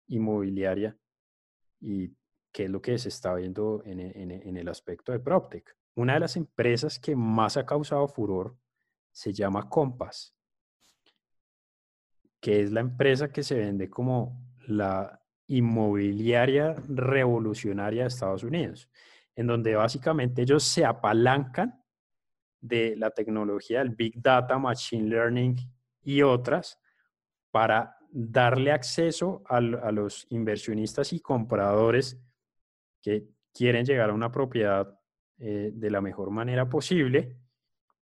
inmobiliaria 0.07 0.97
y 1.79 2.15
qué 2.51 2.65
es 2.65 2.71
lo 2.71 2.81
que 2.81 2.97
se 2.97 3.09
está 3.09 3.35
viendo 3.35 3.83
en, 3.85 3.99
en 3.99 4.57
el 4.57 4.67
aspecto 4.67 5.11
de 5.11 5.19
PropTech. 5.19 5.77
Una 5.95 6.15
de 6.15 6.21
las 6.21 6.35
empresas 6.35 6.97
que 6.97 7.15
más 7.15 7.57
ha 7.57 7.65
causado 7.65 8.07
furor 8.07 8.57
se 9.11 9.33
llama 9.33 9.69
Compass, 9.69 10.35
que 12.39 12.61
es 12.61 12.71
la 12.71 12.79
empresa 12.79 13.31
que 13.31 13.43
se 13.43 13.55
vende 13.55 13.87
como 13.87 14.41
la 14.67 15.20
inmobiliaria 15.51 16.75
revolucionaria 16.87 18.03
de 18.03 18.07
Estados 18.07 18.43
Unidos, 18.43 18.89
en 19.35 19.47
donde 19.47 19.75
básicamente 19.75 20.43
ellos 20.43 20.63
se 20.63 20.85
apalancan 20.85 21.83
de 22.61 22.95
la 22.95 23.09
tecnología 23.11 23.79
del 23.79 23.89
Big 23.89 24.21
Data, 24.21 24.57
Machine 24.57 25.09
Learning 25.09 25.57
y 26.03 26.21
otras 26.21 26.79
para 27.49 27.97
darle 28.11 28.71
acceso 28.71 29.43
a, 29.45 29.59
los 29.59 30.25
inversionistas 30.29 31.11
y 31.11 31.19
compradores 31.19 32.17
que 33.01 33.27
quieren 33.53 33.85
llegar 33.85 34.09
a 34.09 34.13
una 34.13 34.31
propiedad 34.31 34.97
eh, 35.37 35.71
de 35.73 35.91
la 35.91 36.01
mejor 36.01 36.29
manera 36.29 36.69
posible 36.69 37.37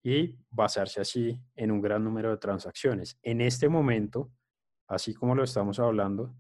y 0.03 0.37
basarse 0.51 1.01
así 1.01 1.41
en 1.57 1.73
un 1.73 1.81
gran 1.81 2.05
número 2.05 2.31
de 2.31 2.37
transacciones. 2.37 3.19
En 3.23 3.41
este 3.41 3.69
momento, 3.69 4.31
así 4.87 5.15
como 5.15 5.35
lo 5.35 5.43
estamos 5.43 5.79
hablando, 5.79 6.37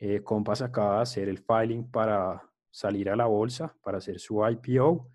eh, 0.00 0.22
Compass 0.22 0.62
acaba 0.62 0.96
de 0.96 1.02
hacer 1.02 1.28
el 1.28 1.38
filing 1.38 1.90
para 1.90 2.42
salir 2.70 3.10
a 3.10 3.16
la 3.16 3.26
bolsa, 3.26 3.76
para 3.82 3.98
hacer 3.98 4.18
su 4.18 4.44
IPO 4.44 5.10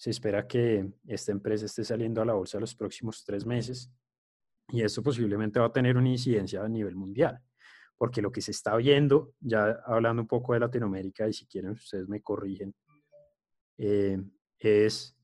se 0.00 0.08
espera 0.08 0.46
que 0.46 0.94
esta 1.06 1.30
empresa 1.30 1.66
esté 1.66 1.84
saliendo 1.84 2.22
a 2.22 2.24
la 2.24 2.32
bolsa 2.32 2.58
los 2.58 2.74
próximos 2.74 3.22
tres 3.22 3.44
meses 3.44 3.92
y 4.68 4.80
esto 4.80 5.02
posiblemente 5.02 5.60
va 5.60 5.66
a 5.66 5.72
tener 5.72 5.98
una 5.98 6.08
incidencia 6.08 6.64
a 6.64 6.68
nivel 6.70 6.96
mundial, 6.96 7.38
porque 7.98 8.22
lo 8.22 8.32
que 8.32 8.40
se 8.40 8.52
está 8.52 8.74
viendo, 8.76 9.34
ya 9.40 9.78
hablando 9.84 10.22
un 10.22 10.26
poco 10.26 10.54
de 10.54 10.60
Latinoamérica 10.60 11.28
y 11.28 11.34
si 11.34 11.44
quieren 11.44 11.72
ustedes 11.72 12.08
me 12.08 12.22
corrigen, 12.22 12.74
eh, 13.76 14.18
es 14.58 15.14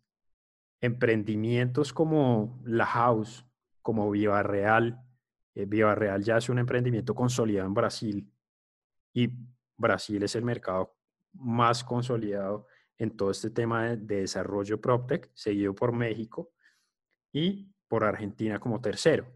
emprendimientos 0.83 1.91
como 1.95 2.61
La 2.67 2.85
House, 2.85 3.47
como 3.81 4.11
Viva 4.11 4.43
Real. 4.43 5.01
Eh, 5.55 5.65
Viva 5.65 5.95
Real 5.95 6.23
ya 6.23 6.37
es 6.37 6.51
un 6.51 6.59
emprendimiento 6.59 7.15
consolidado 7.15 7.67
en 7.67 7.73
Brasil 7.73 8.31
y 9.17 9.31
Brasil 9.79 10.23
es 10.23 10.37
el 10.37 10.45
mercado 10.45 10.95
más 11.33 11.83
consolidado 11.83 12.67
en 12.99 13.17
todo 13.17 13.31
este 13.31 13.49
tema 13.49 13.85
de, 13.85 13.97
desarrollo 13.97 14.79
PropTech, 14.79 15.31
seguido 15.33 15.75
por 15.75 15.93
México 15.93 16.53
y 17.33 17.73
por 17.89 18.05
Argentina 18.05 18.61
como 18.61 18.79
tercero. 18.79 19.27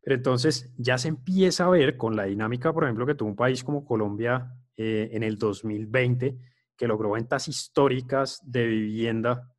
Pero 0.00 0.14
entonces 0.14 0.72
ya 0.76 0.96
se 0.96 1.08
empieza 1.08 1.64
a 1.64 1.70
ver 1.70 1.96
con 1.96 2.14
la 2.14 2.24
dinámica, 2.24 2.72
por 2.72 2.84
ejemplo, 2.84 3.04
que 3.04 3.16
tuvo 3.16 3.30
un 3.30 3.36
país 3.36 3.64
como 3.64 3.84
Colombia 3.84 4.54
eh, 4.76 5.08
en 5.10 5.24
el 5.24 5.38
2020, 5.38 6.38
que 6.76 6.86
logró 6.86 7.10
ventas 7.10 7.48
históricas 7.48 8.40
de 8.44 8.64
vivienda 8.64 9.52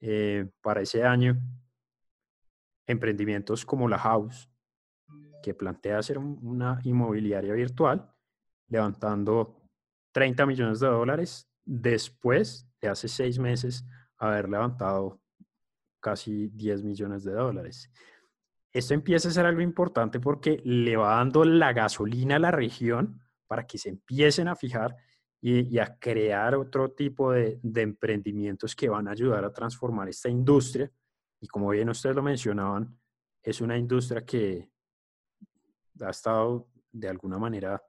eh, 0.00 0.50
para 0.60 0.82
ese 0.82 1.02
año, 1.02 1.40
emprendimientos 2.86 3.64
como 3.64 3.88
la 3.88 3.98
House, 3.98 4.50
que 5.42 5.54
plantea 5.54 5.98
hacer 5.98 6.18
una 6.18 6.78
inmobiliaria 6.84 7.54
virtual, 7.54 8.12
levantando 8.68 9.56
30 10.12 10.46
millones 10.46 10.80
de 10.80 10.88
dólares 10.88 11.48
después 11.64 12.68
de 12.80 12.88
hace 12.88 13.08
seis 13.08 13.38
meses 13.38 13.84
haber 14.18 14.48
levantado 14.48 15.20
casi 16.00 16.48
10 16.48 16.84
millones 16.84 17.24
de 17.24 17.32
dólares. 17.32 17.90
Esto 18.72 18.94
empieza 18.94 19.28
a 19.28 19.32
ser 19.32 19.46
algo 19.46 19.60
importante 19.60 20.20
porque 20.20 20.60
le 20.64 20.96
va 20.96 21.16
dando 21.16 21.44
la 21.44 21.72
gasolina 21.72 22.36
a 22.36 22.38
la 22.38 22.50
región 22.50 23.20
para 23.46 23.66
que 23.66 23.78
se 23.78 23.88
empiecen 23.88 24.48
a 24.48 24.56
fijar 24.56 24.96
y, 25.40 25.78
a 25.78 25.98
crear 25.98 26.54
otro 26.54 26.90
tipo 26.92 27.32
de, 27.32 27.60
de, 27.62 27.82
emprendimientos 27.82 28.74
que 28.74 28.88
van 28.88 29.06
a 29.06 29.12
ayudar 29.12 29.44
a 29.44 29.52
transformar 29.52 30.08
esta 30.08 30.28
industria. 30.28 30.90
Y 31.40 31.46
como 31.46 31.70
bien 31.70 31.88
ustedes 31.88 32.16
lo 32.16 32.22
mencionaban, 32.22 32.98
es 33.42 33.60
una 33.60 33.76
industria 33.76 34.24
que 34.24 34.70
ha 36.00 36.10
estado 36.10 36.68
de 36.90 37.08
alguna 37.08 37.38
manera 37.38 37.80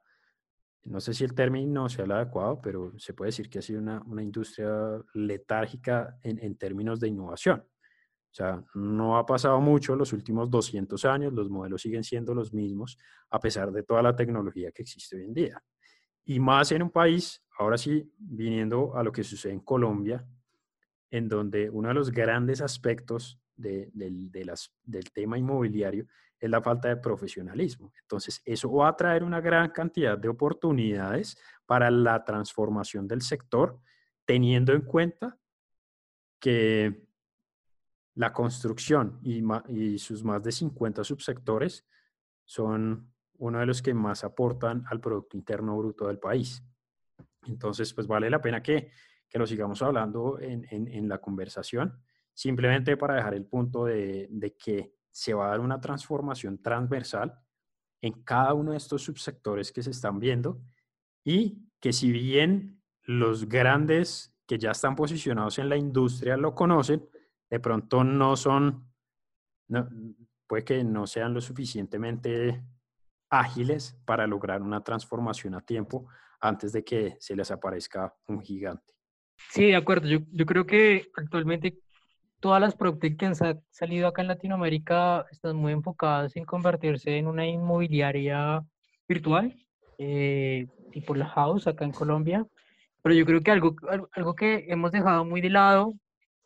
no 0.85 0.99
sé 1.01 1.13
si 1.13 1.23
el 1.23 1.33
término 1.33 1.89
sea 1.89 2.05
el 2.05 2.11
adecuado, 2.11 2.61
pero 2.61 2.97
se 2.97 3.13
puede 3.13 3.29
decir 3.29 3.49
que 3.49 3.59
ha 3.59 3.61
sido 3.61 3.81
una, 3.81 4.03
industria 4.21 4.71
letárgica 5.13 6.17
en, 6.23 6.55
términos 6.55 6.99
de 6.99 7.09
innovación. 7.09 7.59
O 7.59 8.33
sea, 8.37 8.63
no 8.75 9.17
ha 9.17 9.25
pasado 9.25 9.59
mucho 9.59 9.93
en 9.93 9.99
los 9.99 10.13
últimos 10.13 10.49
200 10.49 11.03
años, 11.05 11.33
los 11.33 11.49
modelos 11.49 11.81
siguen 11.81 12.03
siendo 12.03 12.33
los 12.33 12.53
mismos, 12.53 12.97
a 13.29 13.39
pesar 13.39 13.71
de 13.71 13.83
toda 13.83 14.01
la 14.01 14.15
tecnología 14.15 14.71
que 14.71 14.83
existe 14.83 15.17
hoy 15.17 15.23
en 15.23 15.33
día. 15.33 15.63
Y 16.23 16.39
más 16.39 16.71
en 16.71 16.83
un 16.83 16.91
país, 16.91 17.43
ahora 17.57 17.77
sí, 17.77 18.11
viniendo 18.17 18.95
a 18.95 19.03
lo 19.03 19.11
que 19.11 19.23
sucede 19.23 19.53
en 19.53 19.61
Colombia, 19.61 20.25
en 21.09 21.27
donde 21.27 21.69
uno 21.69 21.87
de 21.87 21.93
los 21.93 22.11
grandes 22.11 22.61
aspectos 22.61 23.39
del 23.57 25.11
tema 25.13 25.37
inmobiliario 25.37 26.07
es 26.39 26.49
la 26.49 26.61
falta 26.61 26.89
de 26.89 26.97
profesionalismo. 26.97 27.91
Entonces, 28.01 28.41
eso 28.45 28.71
va 28.71 28.89
a 28.89 28.95
traer 28.95 29.23
una 29.23 29.41
gran 29.41 29.71
cantidad 29.71 30.17
de 30.17 30.29
oportunidades 30.29 31.37
para 31.65 31.89
la 31.89 32.23
transformación 32.23 33.07
del 33.07 33.21
sector, 33.21 33.79
teniendo 34.25 34.73
en 34.73 34.81
cuenta 34.81 35.37
que 36.39 37.07
la 38.15 38.33
construcción 38.33 39.19
y, 39.21 39.97
sus 39.99 40.23
más 40.23 40.41
de 40.43 40.51
50 40.51 41.03
subsectores 41.03 41.85
son 42.45 43.11
uno 43.37 43.59
de 43.59 43.65
los 43.65 43.81
que 43.81 43.93
más 43.93 44.23
aportan 44.23 44.83
al 44.89 44.99
Producto 44.99 45.37
Interno 45.37 45.77
Bruto 45.77 46.07
del 46.07 46.19
país. 46.19 46.63
Entonces, 47.45 47.93
pues 47.93 48.07
vale 48.07 48.29
la 48.29 48.41
pena 48.41 48.61
que, 48.63 48.91
que 49.29 49.37
lo 49.37 49.45
sigamos 49.45 49.81
hablando 49.81 50.39
en, 50.39 51.07
la 51.07 51.19
conversación, 51.19 52.01
simplemente 52.37 52.95
para 52.97 53.15
dejar 53.15 53.33
el 53.33 53.45
punto 53.45 53.85
de, 53.85 54.55
que 54.63 54.93
se 55.09 55.33
va 55.33 55.47
a 55.47 55.49
dar 55.49 55.59
una 55.59 55.81
transformación 55.81 56.61
transversal 56.61 57.33
en 57.99 58.21
cada 58.21 58.53
uno 58.53 58.71
de 58.73 58.77
estos 58.77 59.01
subsectores 59.01 59.71
que 59.71 59.81
se 59.81 59.89
están 59.89 60.19
viendo 60.19 60.61
y 61.25 61.67
que 61.79 61.91
si 61.91 62.11
bien 62.11 62.79
los 63.01 63.49
grandes 63.49 64.37
que 64.45 64.59
ya 64.59 64.69
están 64.69 64.95
posicionados 64.95 65.57
en 65.57 65.67
la 65.67 65.77
industria 65.77 66.37
lo 66.37 66.53
conocen, 66.53 67.09
de 67.49 67.59
pronto 67.59 68.03
no 68.03 68.35
son, 68.35 68.87
puede 70.45 70.63
que 70.63 70.83
no 70.83 71.07
sean 71.07 71.33
lo 71.33 71.41
suficientemente 71.41 72.63
ágiles 73.31 73.99
para 74.05 74.27
lograr 74.27 74.61
una 74.61 74.83
transformación 74.83 75.55
a 75.55 75.65
tiempo 75.65 76.07
antes 76.39 76.71
de 76.71 76.83
que 76.83 77.17
se 77.19 77.35
les 77.35 77.49
aparezca 77.49 78.15
un 78.27 78.43
gigante. 78.43 78.93
Sí, 79.49 79.67
de 79.67 79.75
acuerdo. 79.75 80.07
Yo, 80.07 80.19
yo 80.31 80.45
creo 80.45 80.67
que 80.67 81.09
actualmente 81.15 81.79
todas 82.39 82.61
las 82.61 82.75
PropTech 82.75 83.17
que 83.17 83.25
han 83.25 83.35
salido 83.69 84.07
acá 84.07 84.21
en 84.21 84.27
Latinoamérica 84.27 85.25
están 85.31 85.55
muy 85.55 85.73
enfocadas 85.73 86.35
en 86.35 86.45
convertirse 86.45 87.17
en 87.17 87.27
una 87.27 87.47
inmobiliaria 87.47 88.63
virtual, 89.07 89.55
eh, 89.97 90.67
tipo 90.91 91.15
la 91.15 91.27
House 91.27 91.67
acá 91.67 91.85
en 91.85 91.91
Colombia. 91.91 92.45
Pero 93.01 93.15
yo 93.15 93.25
creo 93.25 93.41
que 93.41 93.51
algo, 93.51 93.75
algo 94.11 94.35
que 94.35 94.65
hemos 94.67 94.91
dejado 94.91 95.25
muy 95.25 95.41
de 95.41 95.49
lado 95.49 95.93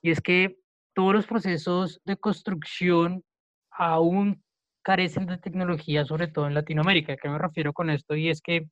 y 0.01 0.11
es 0.11 0.21
que 0.21 0.57
todos 0.93 1.13
los 1.13 1.25
procesos 1.25 2.01
de 2.05 2.17
construcción 2.17 3.23
aún 3.71 4.43
carecen 4.83 5.25
de 5.25 5.37
tecnología, 5.37 6.05
sobre 6.05 6.27
todo 6.27 6.47
en 6.47 6.53
Latinoamérica. 6.53 7.13
¿A 7.13 7.17
qué 7.17 7.29
me 7.29 7.37
refiero 7.37 7.73
con 7.73 7.89
esto? 7.89 8.15
Y 8.15 8.29
es 8.29 8.41
que, 8.41 8.67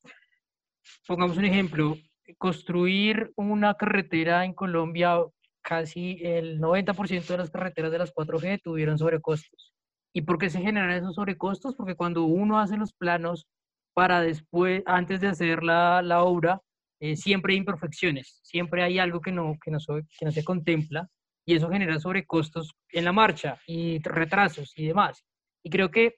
pongamos 1.07 1.37
un 1.37 1.45
ejemplo, 1.45 1.95
construir 2.37 3.31
una 3.35 3.73
carretera 3.75 4.45
en 4.45 4.53
Colombia 4.53 5.19
casi 5.69 6.17
el 6.23 6.59
90% 6.59 7.27
de 7.27 7.37
las 7.37 7.51
carreteras 7.51 7.91
de 7.91 7.99
las 7.99 8.11
4G 8.11 8.59
tuvieron 8.63 8.97
sobrecostos. 8.97 9.71
¿Y 10.11 10.23
por 10.23 10.39
qué 10.39 10.49
se 10.49 10.61
generan 10.61 10.89
esos 10.89 11.13
sobrecostos? 11.13 11.75
Porque 11.75 11.93
cuando 11.93 12.23
uno 12.23 12.59
hace 12.59 12.75
los 12.75 12.91
planos 12.91 13.45
para 13.93 14.19
después, 14.21 14.81
antes 14.87 15.21
de 15.21 15.27
hacer 15.27 15.61
la, 15.61 16.01
la 16.01 16.23
obra, 16.23 16.59
eh, 16.99 17.15
siempre 17.15 17.53
hay 17.53 17.59
imperfecciones, 17.59 18.39
siempre 18.41 18.81
hay 18.81 18.97
algo 18.97 19.21
que 19.21 19.31
no, 19.31 19.57
que, 19.63 19.69
no 19.69 19.77
que 19.77 20.25
no 20.25 20.31
se 20.31 20.43
contempla 20.43 21.07
y 21.45 21.53
eso 21.53 21.69
genera 21.69 21.99
sobrecostos 21.99 22.73
en 22.91 23.05
la 23.05 23.11
marcha 23.11 23.59
y 23.67 23.99
retrasos 23.99 24.73
y 24.75 24.87
demás. 24.87 25.23
Y 25.63 25.69
creo 25.69 25.91
que 25.91 26.15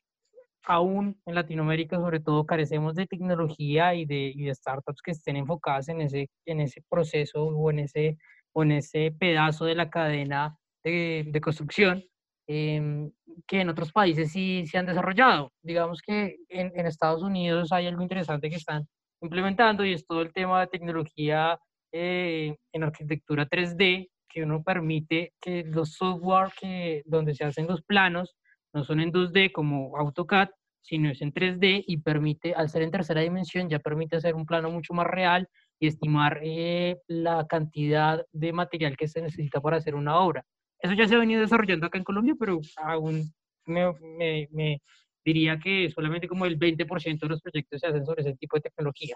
aún 0.64 1.22
en 1.26 1.36
Latinoamérica, 1.36 1.98
sobre 1.98 2.22
todo, 2.22 2.46
carecemos 2.46 2.96
de 2.96 3.06
tecnología 3.06 3.96
y 3.96 4.06
de, 4.06 4.32
y 4.34 4.46
de 4.46 4.56
startups 4.56 5.02
que 5.02 5.12
estén 5.12 5.36
enfocadas 5.36 5.90
en 5.90 6.00
ese, 6.00 6.30
en 6.46 6.62
ese 6.62 6.82
proceso 6.90 7.44
o 7.44 7.70
en 7.70 7.80
ese, 7.80 8.18
o 8.54 8.64
en 8.64 8.74
ese 8.74 9.12
pedazo 9.18 9.66
de 9.66 9.76
la 9.76 9.90
cadena 9.90 10.58
de, 10.84 11.26
de 11.28 11.42
construcción 11.42 12.04
em, 12.48 13.12
que 13.48 13.62
en 13.62 13.70
otros 13.70 13.92
países 13.92 14.32
sí 14.32 14.66
se 14.68 14.78
han 14.78 14.86
desarrollado. 14.86 15.52
Digamos 15.62 16.02
que 16.02 16.38
en, 16.50 16.72
en, 16.76 16.86
Estados 16.86 17.24
Unidos 17.24 17.72
hay 17.72 17.88
algo 17.88 18.02
interesante 18.02 18.50
que 18.50 18.56
están 18.56 18.88
implementando 19.22 19.86
y 19.86 19.94
es 19.94 20.06
todo 20.06 20.22
el 20.22 20.34
tema 20.34 20.62
de 20.62 20.68
tecnología 20.68 21.60
eh, 21.94 22.56
en 22.74 22.84
arquitectura 22.84 23.48
3D, 23.48 24.10
que 24.30 24.44
uno 24.44 24.64
permite 24.64 25.34
que 25.42 25.64
los 25.64 25.94
software 25.94 26.52
que, 26.60 27.02
donde 27.06 27.36
se 27.36 27.44
hacen 27.44 27.68
los 27.68 27.84
planos 27.84 28.36
no 28.74 28.84
son 28.84 29.02
en 29.02 29.12
2D 29.12 29.52
como 29.52 29.98
AutoCAD, 29.98 30.50
sino 30.82 31.10
es 31.10 31.22
en 31.22 31.34
3D 31.34 31.84
y 31.86 31.98
permite, 31.98 32.54
al 32.54 32.70
ser 32.70 32.82
en 32.82 32.92
tercera 32.92 33.22
dimensión, 33.22 33.70
ya 33.70 33.80
permite 33.80 34.16
hacer 34.16 34.36
un 34.36 34.46
plano 34.46 34.72
mucho 34.72 34.94
más 34.94 35.06
real 35.06 35.48
y 35.82 35.88
estimar 35.88 36.40
eh, 36.44 37.00
la 37.08 37.48
cantidad 37.48 38.24
de 38.32 38.54
material 38.54 38.96
que 38.96 39.08
se 39.08 39.20
necesita 39.20 39.60
para 39.60 39.78
hacer 39.78 39.96
una 39.96 40.20
obra. 40.20 40.46
Eso 40.80 40.94
ya 40.94 41.08
se 41.08 41.16
ha 41.16 41.18
venido 41.18 41.42
desarrollando 41.42 41.88
acá 41.88 41.98
en 41.98 42.04
Colombia, 42.04 42.36
pero 42.40 42.60
aún 42.78 43.34
me, 43.66 43.92
me, 44.00 44.48
me 44.52 44.82
diría 45.26 45.58
que 45.58 45.90
solamente 45.90 46.28
como 46.28 46.46
el 46.46 46.60
20% 46.60 47.20
de 47.20 47.28
los 47.28 47.42
proyectos 47.42 47.82
se 47.82 47.88
hacen 47.88 48.06
sobre 48.06 48.22
ese 48.22 48.36
tipo 48.36 48.58
de 48.58 48.62
tecnología. 48.62 49.16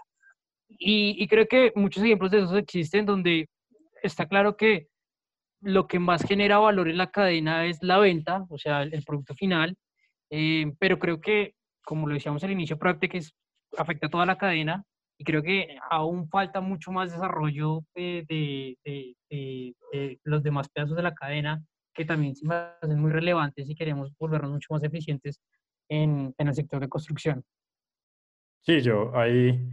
Y, 0.68 1.14
y, 1.22 1.28
creo 1.28 1.46
que 1.46 1.70
muchos 1.76 2.02
ejemplos 2.02 2.32
de 2.32 2.38
esos 2.38 2.56
existen 2.56 3.06
donde 3.06 3.48
está 4.02 4.26
claro 4.26 4.56
que 4.56 4.88
lo 5.60 5.86
que 5.86 6.00
más 6.00 6.24
genera 6.24 6.58
valor 6.58 6.88
en 6.88 6.98
la 6.98 7.12
cadena 7.12 7.64
es 7.66 7.78
la 7.80 7.98
venta, 7.98 8.44
o 8.50 8.58
sea, 8.58 8.82
el, 8.82 9.04
producto 9.04 9.34
final, 9.34 9.76
eh, 10.30 10.72
pero 10.80 10.98
creo 10.98 11.20
que, 11.20 11.54
como 11.84 12.08
lo 12.08 12.14
decíamos 12.14 12.42
al 12.42 12.50
inicio, 12.50 12.76
que 12.76 13.20
afecta 13.78 14.08
a 14.08 14.10
toda 14.10 14.26
la 14.26 14.36
cadena 14.36 14.84
y 15.18 15.24
creo 15.24 15.42
que 15.42 15.78
aún 15.90 16.28
falta 16.28 16.60
mucho 16.60 16.92
más 16.92 17.12
desarrollo 17.12 17.80
de, 17.94 18.24
de, 18.28 18.76
de, 18.84 19.74
de 19.92 20.20
los 20.24 20.42
demás 20.42 20.68
pedazos 20.68 20.96
de 20.96 21.02
la 21.02 21.14
cadena 21.14 21.64
que 21.94 22.04
también 22.04 22.36
se 22.36 22.46
hacen 22.52 23.00
muy 23.00 23.10
relevantes 23.10 23.66
si 23.66 23.74
queremos 23.74 24.12
volvernos 24.18 24.52
mucho 24.52 24.68
más 24.70 24.82
eficientes 24.84 25.40
en, 25.88 26.34
en 26.36 26.48
el 26.48 26.54
sector 26.54 26.80
de 26.80 26.88
construcción. 26.88 27.42
Sí, 28.60 28.80
yo 28.82 29.16
ahí 29.16 29.70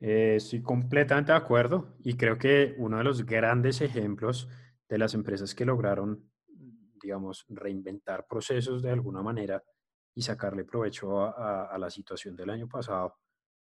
eh, 0.00 0.34
estoy 0.36 0.62
completamente 0.62 1.32
de 1.32 1.38
acuerdo 1.38 1.96
y 2.04 2.16
creo 2.16 2.38
que 2.38 2.74
uno 2.78 2.98
de 2.98 3.04
los 3.04 3.26
grandes 3.26 3.80
ejemplos 3.80 4.48
de 4.88 4.98
las 4.98 5.12
empresas 5.14 5.54
que 5.54 5.66
lograron, 5.66 6.30
digamos, 7.02 7.44
reinventar 7.48 8.26
procesos 8.26 8.82
de 8.82 8.90
alguna 8.90 9.22
manera 9.22 9.62
y 10.14 10.22
sacarle 10.22 10.64
provecho 10.64 11.20
a, 11.20 11.66
a, 11.66 11.78
la 11.78 11.90
situación 11.90 12.34
del 12.34 12.50
año 12.50 12.68
pasado. 12.68 13.16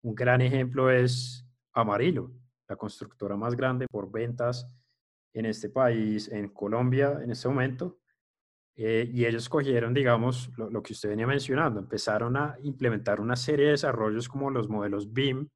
Un 0.08 0.16
gran 0.16 0.40
ejemplo 0.40 0.90
es 0.90 1.46
Amarillo, 1.74 2.32
la 2.70 2.78
constructora 2.78 3.36
más 3.36 3.58
grande 3.58 3.88
por 3.92 4.10
ventas 4.10 4.66
en 5.34 5.46
este 5.46 5.70
país, 5.70 6.30
en 6.30 6.48
Colombia 6.48 7.20
en 7.22 7.30
este 7.30 7.50
momento, 7.50 8.00
eh, 8.78 9.12
y 9.14 9.26
ellos 9.26 9.50
cogieron, 9.50 9.94
digamos, 9.94 10.50
lo, 10.56 10.82
que 10.82 10.94
usted 10.94 11.10
venía 11.10 11.28
mencionando, 11.28 11.82
empezaron 11.82 12.38
a 12.38 12.56
implementar 12.64 13.20
una 13.20 13.36
serie 13.36 13.66
de 13.66 13.72
desarrollos 13.72 14.30
como 14.30 14.50
los 14.50 14.70
modelos 14.70 15.12
BIM 15.12 15.50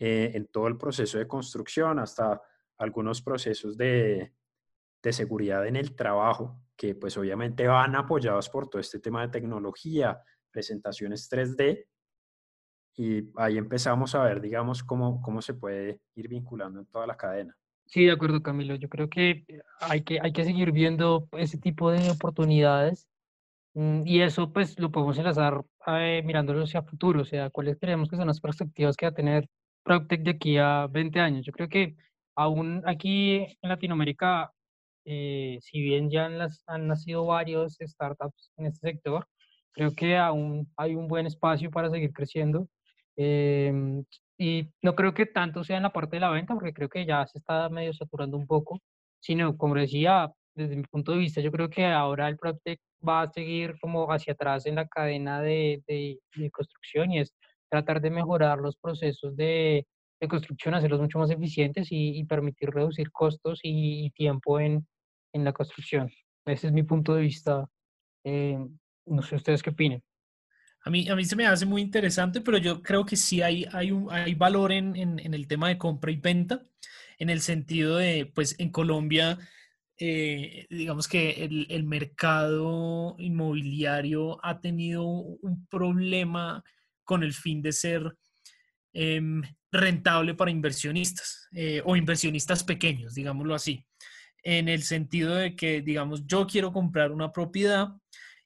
eh, 0.00 0.32
en 0.34 0.48
todo 0.48 0.66
el 0.66 0.76
proceso 0.76 1.18
de 1.18 1.28
construcción, 1.28 2.00
hasta 2.00 2.42
algunos 2.78 3.22
procesos 3.22 3.76
de, 3.76 4.32
de, 5.00 5.12
seguridad 5.12 5.64
en 5.68 5.76
el 5.76 5.94
trabajo, 5.94 6.60
que 6.76 6.96
pues 6.96 7.16
obviamente 7.16 7.68
van 7.68 7.94
apoyados 7.94 8.48
por 8.48 8.68
todo 8.68 8.80
este 8.80 8.98
tema 8.98 9.22
de 9.22 9.28
tecnología, 9.28 10.20
presentaciones 10.50 11.30
3D, 11.30 11.86
y 12.98 13.30
ahí 13.36 13.56
empezamos 13.56 14.16
a 14.16 14.24
ver, 14.24 14.40
digamos, 14.40 14.82
cómo, 14.82 15.22
cómo 15.22 15.40
se 15.40 15.54
puede 15.54 16.00
ir 16.16 16.28
vinculando 16.28 16.80
en 16.80 16.86
toda 16.86 17.06
la 17.06 17.16
cadena. 17.16 17.56
Sí, 17.86 18.04
de 18.04 18.12
acuerdo, 18.12 18.42
Camilo. 18.42 18.74
Yo 18.74 18.88
creo 18.88 19.08
que 19.08 19.46
hay 19.80 20.02
que, 20.02 20.18
hay 20.20 20.32
que 20.32 20.44
seguir 20.44 20.72
viendo 20.72 21.28
ese 21.32 21.58
tipo 21.58 21.92
de 21.92 22.10
oportunidades 22.10 23.08
mm, 23.74 24.02
y 24.04 24.22
eso 24.22 24.52
pues 24.52 24.78
lo 24.80 24.90
podemos 24.90 25.16
enlazar 25.16 25.64
eh, 25.86 26.22
mirándolo 26.24 26.64
hacia 26.64 26.82
futuro, 26.82 27.22
o 27.22 27.24
sea, 27.24 27.50
cuáles 27.50 27.78
creemos 27.78 28.08
que 28.08 28.16
son 28.16 28.26
las 28.26 28.40
perspectivas 28.40 28.96
que 28.96 29.06
va 29.06 29.10
a 29.10 29.14
tener 29.14 29.48
PropTech 29.84 30.22
de 30.22 30.30
aquí 30.32 30.58
a 30.58 30.88
20 30.90 31.20
años. 31.20 31.46
Yo 31.46 31.52
creo 31.52 31.68
que 31.68 31.96
aún 32.34 32.82
aquí 32.84 33.36
en 33.36 33.68
Latinoamérica, 33.68 34.52
eh, 35.04 35.58
si 35.62 35.80
bien 35.80 36.10
ya 36.10 36.26
han, 36.26 36.38
las, 36.38 36.64
han 36.66 36.88
nacido 36.88 37.24
varios 37.26 37.78
startups 37.80 38.52
en 38.56 38.66
este 38.66 38.90
sector, 38.90 39.26
creo 39.72 39.94
que 39.94 40.16
aún 40.16 40.68
hay 40.76 40.96
un 40.96 41.06
buen 41.06 41.26
espacio 41.26 41.70
para 41.70 41.90
seguir 41.90 42.12
creciendo. 42.12 42.68
Eh, 43.18 43.72
y 44.38 44.70
no 44.82 44.94
creo 44.94 45.14
que 45.14 45.26
tanto 45.26 45.64
sea 45.64 45.76
en 45.78 45.82
la 45.84 45.92
parte 45.92 46.16
de 46.16 46.20
la 46.20 46.30
venta, 46.30 46.54
porque 46.54 46.72
creo 46.72 46.88
que 46.88 47.04
ya 47.06 47.26
se 47.26 47.38
está 47.38 47.68
medio 47.68 47.92
saturando 47.92 48.36
un 48.36 48.46
poco, 48.46 48.80
sino, 49.20 49.56
como 49.58 49.74
decía, 49.74 50.32
desde 50.54 50.76
mi 50.76 50.84
punto 50.84 51.12
de 51.12 51.18
vista, 51.18 51.40
yo 51.40 51.50
creo 51.52 51.68
que 51.70 51.86
ahora 51.86 52.28
el 52.28 52.38
PropTech 52.38 52.80
va 53.06 53.22
a 53.22 53.30
seguir 53.32 53.76
como 53.80 54.10
hacia 54.12 54.34
atrás 54.34 54.66
en 54.66 54.76
la 54.76 54.86
cadena 54.88 55.40
de, 55.42 55.82
de, 55.88 56.18
de 56.36 56.50
construcción 56.50 57.12
y 57.12 57.20
es 57.20 57.34
tratar 57.70 58.00
de 58.00 58.10
mejorar 58.10 58.58
los 58.58 58.76
procesos 58.76 59.36
de, 59.36 59.86
de 60.20 60.28
construcción, 60.28 60.74
hacerlos 60.74 61.00
mucho 61.00 61.18
más 61.18 61.30
eficientes 61.30 61.92
y, 61.92 62.18
y 62.18 62.24
permitir 62.24 62.70
reducir 62.70 63.10
costos 63.12 63.60
y, 63.62 64.06
y, 64.06 64.10
tiempo 64.10 64.60
en, 64.60 64.86
en 65.32 65.44
la 65.44 65.52
construcción. 65.52 66.10
Ese 66.46 66.68
es 66.68 66.72
mi 66.72 66.82
punto 66.84 67.14
de 67.14 67.22
vista. 67.22 67.66
Eh, 68.24 68.58
no 69.06 69.22
sé 69.22 69.36
ustedes 69.36 69.62
qué 69.62 69.70
opinen. 69.70 70.02
A 70.88 70.90
mí, 70.90 71.06
a 71.10 71.14
mí 71.14 71.22
se 71.26 71.36
me 71.36 71.44
hace 71.44 71.66
muy 71.66 71.82
interesante, 71.82 72.40
pero 72.40 72.56
yo 72.56 72.82
creo 72.82 73.04
que 73.04 73.14
sí 73.14 73.42
hay, 73.42 73.66
hay, 73.72 73.92
hay 74.10 74.34
valor 74.34 74.72
en, 74.72 74.96
en, 74.96 75.34
el 75.34 75.46
tema 75.46 75.68
de 75.68 75.76
compra 75.76 76.10
y 76.10 76.16
venta, 76.16 76.64
en 77.18 77.28
el 77.28 77.42
sentido 77.42 77.98
de, 77.98 78.24
pues 78.24 78.58
en 78.58 78.70
Colombia, 78.70 79.38
eh, 79.98 80.66
digamos 80.70 81.06
que 81.06 81.44
el, 81.44 81.66
el, 81.68 81.84
mercado 81.84 83.16
inmobiliario 83.18 84.42
ha 84.42 84.62
tenido 84.62 85.04
un 85.04 85.66
problema 85.66 86.64
con 87.04 87.22
el 87.22 87.34
fin 87.34 87.60
de 87.60 87.72
ser 87.72 88.16
eh, 88.94 89.20
rentable 89.70 90.32
para 90.32 90.50
inversionistas 90.50 91.48
eh, 91.52 91.82
o 91.84 91.96
inversionistas 91.96 92.64
pequeños, 92.64 93.12
digámoslo 93.12 93.54
así, 93.54 93.84
en 94.42 94.70
el 94.70 94.82
sentido 94.82 95.34
de 95.34 95.54
que, 95.54 95.82
digamos, 95.82 96.26
yo 96.26 96.46
quiero 96.46 96.72
comprar 96.72 97.12
una 97.12 97.30
propiedad 97.30 97.88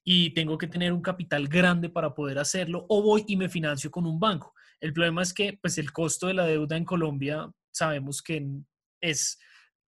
y 0.05 0.31
tengo 0.31 0.59
que 0.59 0.67
tener 0.67 0.93
un 0.93 1.03
capital 1.03 1.49
grande 1.49 1.89
para 1.89 2.15
poder 2.15 2.39
hacerlo 2.39 2.87
o 2.89 3.03
voy 3.03 3.25
y 3.27 3.37
me 3.37 3.49
financio 3.49 3.91
con 3.91 4.07
un 4.07 4.19
banco. 4.19 4.55
El 4.81 4.93
problema 4.93 5.23
es 5.23 5.33
que 5.33 5.59
pues 5.61 5.79
el 5.79 5.93
costo 5.93 6.27
de 6.27 6.35
la 6.35 6.47
deuda 6.47 6.77
en 6.77 6.85
Colombia 6.85 7.51
sabemos 7.71 8.23
que 8.23 8.45
es 9.01 9.39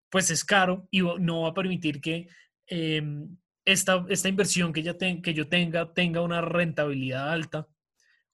pues 0.09 0.31
es 0.31 0.45
caro 0.45 0.87
y 0.91 1.01
no 1.01 1.41
va 1.41 1.49
a 1.49 1.53
permitir 1.53 1.99
que 1.99 2.29
eh, 2.69 3.03
esta, 3.65 4.05
esta, 4.07 4.29
inversión 4.29 4.71
que, 4.71 4.83
ya 4.83 4.97
que 4.97 5.33
yo 5.33 5.49
tenga 5.49 5.93
tenga 5.93 6.21
una 6.21 6.39
rentabilidad 6.41 7.31
alta 7.31 7.67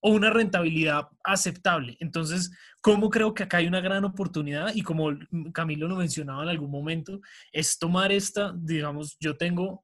o 0.01 0.11
una 0.11 0.29
rentabilidad 0.29 1.07
aceptable. 1.23 1.95
Entonces, 1.99 2.51
¿cómo 2.81 3.09
creo 3.09 3.33
que 3.33 3.43
acá 3.43 3.57
hay 3.57 3.67
una 3.67 3.81
gran 3.81 4.03
oportunidad? 4.03 4.73
Y 4.73 4.81
como 4.81 5.11
Camilo 5.53 5.87
lo 5.87 5.95
mencionaba 5.95 6.43
en 6.43 6.49
algún 6.49 6.71
momento, 6.71 7.21
es 7.51 7.77
tomar 7.77 8.11
esta, 8.11 8.53
digamos, 8.57 9.15
yo 9.19 9.37
tengo 9.37 9.83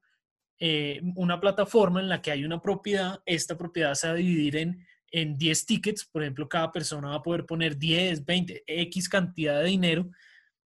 eh, 0.59 1.01
una 1.15 1.39
plataforma 1.39 1.99
en 1.99 2.09
la 2.09 2.21
que 2.21 2.31
hay 2.31 2.43
una 2.43 2.61
propiedad, 2.61 3.21
esta 3.25 3.57
propiedad 3.57 3.93
se 3.93 4.07
va 4.07 4.13
a 4.13 4.17
dividir 4.17 4.55
en, 4.57 4.85
en 5.11 5.37
10 5.37 5.65
tickets, 5.65 6.05
por 6.05 6.23
ejemplo, 6.23 6.49
cada 6.49 6.71
persona 6.71 7.09
va 7.09 7.15
a 7.15 7.23
poder 7.23 7.45
poner 7.45 7.77
10, 7.77 8.25
20, 8.25 8.63
X 8.65 9.09
cantidad 9.09 9.59
de 9.59 9.67
dinero 9.67 10.09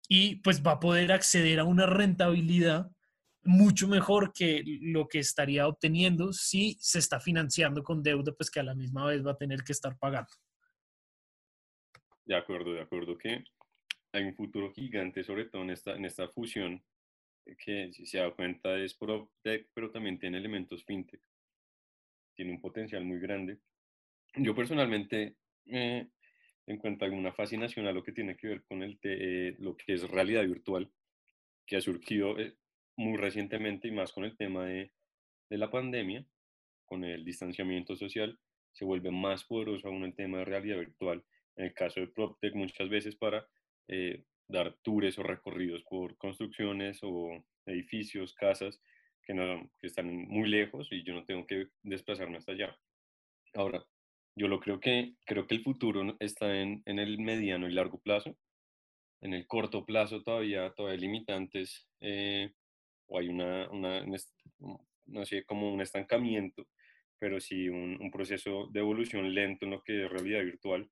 y 0.08 0.38
pues 0.38 0.62
va 0.62 0.74
a 0.74 0.80
poder 0.80 1.12
acceder 1.12 1.60
a 1.60 1.64
una 1.64 1.86
rentabilidad 1.86 2.90
mucho 3.44 3.88
mejor 3.88 4.32
que 4.34 4.64
lo 4.66 5.08
que 5.08 5.20
estaría 5.20 5.68
obteniendo 5.68 6.34
si 6.34 6.78
se 6.80 7.00
está 7.00 7.20
financiando 7.20 7.84
con 7.84 8.04
deuda, 8.04 8.34
pues 8.34 8.52
que 8.52 8.60
a 8.60 8.64
la 8.64 8.76
misma 8.76 9.06
vez 9.06 9.26
va 9.26 9.32
a 9.32 9.38
tener 9.38 9.64
que 9.64 9.72
estar 9.72 9.98
pagando. 9.98 10.32
De 12.26 12.36
acuerdo, 12.36 12.74
de 12.74 12.82
acuerdo 12.82 13.18
que 13.18 13.44
hay 14.12 14.24
un 14.24 14.36
futuro 14.36 14.72
gigante, 14.72 15.24
sobre 15.24 15.46
todo 15.46 15.64
en 15.64 15.72
esta, 15.72 15.96
en 15.96 16.06
esta 16.06 16.28
fusión 16.30 16.84
que 17.58 17.92
si 17.94 18.06
se 18.06 18.20
da 18.20 18.32
cuenta 18.32 18.78
es 18.78 18.94
PropTech, 18.94 19.70
pero 19.74 19.92
también 19.92 20.20
tiene 20.20 20.38
elementos 20.38 20.84
FinTech. 20.86 21.22
Tiene 22.36 22.52
un 22.52 22.62
potencial 22.62 23.04
muy 23.04 23.20
grande. 23.20 23.60
Yo 24.36 24.56
personalmente 24.56 25.36
eh, 25.66 26.08
encuentro 26.68 27.06
alguna 27.06 27.34
fascinación 27.34 27.88
a 27.88 27.92
lo 27.92 28.04
que 28.04 28.12
tiene 28.12 28.36
que 28.38 28.48
ver 28.48 28.64
con 28.64 28.84
el 28.84 29.00
te, 29.00 29.50
eh, 29.50 29.56
lo 29.60 29.76
que 29.76 29.94
es 29.94 30.10
realidad 30.10 30.44
virtual, 30.44 30.92
que 31.66 31.78
ha 31.78 31.82
surgido 31.82 32.40
eh, 32.40 32.56
muy 32.96 33.18
recientemente 33.18 33.88
y 33.88 33.92
más 33.92 34.14
con 34.14 34.24
el 34.26 34.38
tema 34.38 34.66
de, 34.66 34.92
de 35.50 35.58
la 35.58 35.70
pandemia. 35.70 36.26
con 36.86 37.04
el 37.04 37.24
distanciamiento 37.24 37.96
social, 37.96 38.40
se 38.74 38.84
vuelve 38.84 39.12
más 39.12 39.44
poderoso 39.44 39.88
aún 39.88 40.04
el 40.04 40.16
tema 40.16 40.40
de 40.40 40.46
realidad 40.46 40.80
virtual. 40.80 41.24
En 41.56 41.66
el 41.66 41.74
caso 41.74 42.00
de 42.00 42.08
PropTech, 42.08 42.56
muchas 42.56 42.90
veces 42.90 43.16
para 43.16 43.48
eh, 43.88 44.24
dar 44.50 44.76
tours 44.82 45.18
o 45.20 45.24
recorridos 45.24 45.84
por 45.84 46.18
construcciones 46.18 47.00
o 47.04 47.46
edificios, 47.66 48.34
casas 48.34 48.82
que, 49.24 49.34
no, 49.34 49.70
que 49.80 49.88
están 49.88 50.08
muy 50.28 50.50
lejos 50.50 50.88
y 50.92 51.04
yo 51.04 51.14
no 51.14 51.24
tengo 51.24 51.46
que 51.46 51.68
desplazarme 51.84 52.38
hasta 52.38 52.52
allá. 52.52 52.76
Ahora, 53.54 53.86
yo 54.36 54.48
lo 54.48 54.60
creo 54.60 54.80
que, 54.80 55.14
creo 55.26 55.46
que 55.48 55.56
el 55.56 55.64
futuro 55.64 56.16
está 56.20 56.60
en, 56.60 56.82
en 56.86 57.00
el 57.00 57.20
mediano 57.20 57.70
y 57.70 57.74
largo 57.74 58.00
plazo. 58.00 58.36
En 59.22 59.34
el 59.34 59.46
corto 59.48 59.86
plazo 59.86 60.24
todavía, 60.24 60.72
todavía 60.72 60.96
hay 60.96 61.02
limitantes 61.02 61.88
eh, 62.02 62.52
o 63.08 63.20
hay 63.20 63.28
una, 63.28 63.70
una, 63.70 64.04
no 65.06 65.26
sé, 65.26 65.44
como 65.46 65.72
un 65.72 65.82
estancamiento, 65.82 66.68
pero 67.20 67.40
sí 67.40 67.70
un, 67.70 68.02
un, 68.02 68.12
proceso 68.12 68.68
de 68.72 68.80
evolución 68.80 69.34
lento 69.34 69.66
en 69.66 69.72
lo 69.72 69.84
que 69.84 70.06
es 70.06 70.10
realidad 70.10 70.44
virtual, 70.44 70.90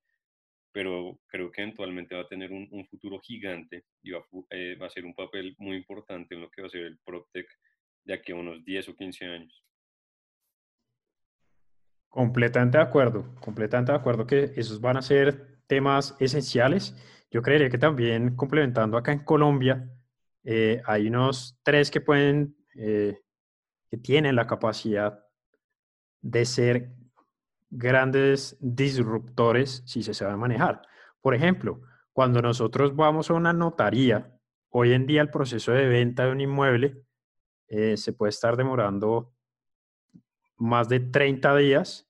pero 0.71 1.19
creo 1.27 1.51
que 1.51 1.61
eventualmente 1.61 2.15
va 2.15 2.21
a 2.21 2.27
tener 2.27 2.51
un, 2.51 2.67
un 2.71 2.85
futuro 2.87 3.19
gigante 3.19 3.85
y 4.03 4.11
va, 4.11 4.23
eh, 4.51 4.75
va, 4.79 4.87
a 4.87 4.89
ser 4.89 5.05
un 5.05 5.15
papel 5.15 5.55
muy 5.57 5.77
importante 5.77 6.35
en 6.35 6.41
lo 6.41 6.49
que 6.49 6.61
va 6.61 6.67
a 6.67 6.71
ser 6.71 6.83
el 6.83 6.99
PropTech 6.99 7.47
de 8.03 8.13
aquí 8.13 8.31
a 8.31 8.35
unos 8.35 8.63
10 8.63 8.89
o 8.89 8.95
15 8.95 9.25
años. 9.25 9.63
Completamente 12.09 12.77
de 12.77 12.83
acuerdo, 12.83 13.35
completamente 13.41 13.91
de 13.91 13.97
acuerdo 13.97 14.25
que 14.25 14.51
esos 14.55 14.79
van 14.79 14.97
a 14.97 15.01
ser 15.01 15.59
temas 15.67 16.15
esenciales. 16.19 16.95
Yo 17.29 17.41
creería 17.41 17.69
que 17.69 17.77
también 17.77 18.35
complementando 18.35 18.97
acá 18.97 19.11
en 19.11 19.19
Colombia, 19.19 19.89
eh, 20.43 20.81
hay 20.85 21.07
unos 21.07 21.59
tres 21.63 21.91
que 21.91 21.99
pueden, 21.99 22.55
eh, 22.75 23.19
que 23.89 23.97
tienen 23.97 24.35
la 24.35 24.47
capacidad 24.47 25.23
de 26.21 26.45
ser 26.45 26.96
grandes 27.69 28.57
disruptores 28.59 29.83
si 29.85 30.03
se 30.03 30.13
sabe 30.13 30.35
manejar. 30.37 30.81
Por 31.21 31.35
ejemplo, 31.35 31.81
cuando 32.13 32.41
nosotros 32.41 32.95
vamos 32.95 33.29
a 33.29 33.33
una 33.33 33.53
notaría, 33.53 34.37
hoy 34.69 34.93
en 34.93 35.05
día 35.05 35.21
el 35.21 35.29
proceso 35.29 35.71
de 35.71 35.87
venta 35.87 36.25
de 36.25 36.31
un 36.31 36.41
inmueble 36.41 37.03
eh, 37.67 37.97
se 37.97 38.13
puede 38.13 38.29
estar 38.29 38.55
demorando 38.55 39.33
más 40.57 40.89
de 40.89 40.99
30 40.99 41.55
días 41.57 42.07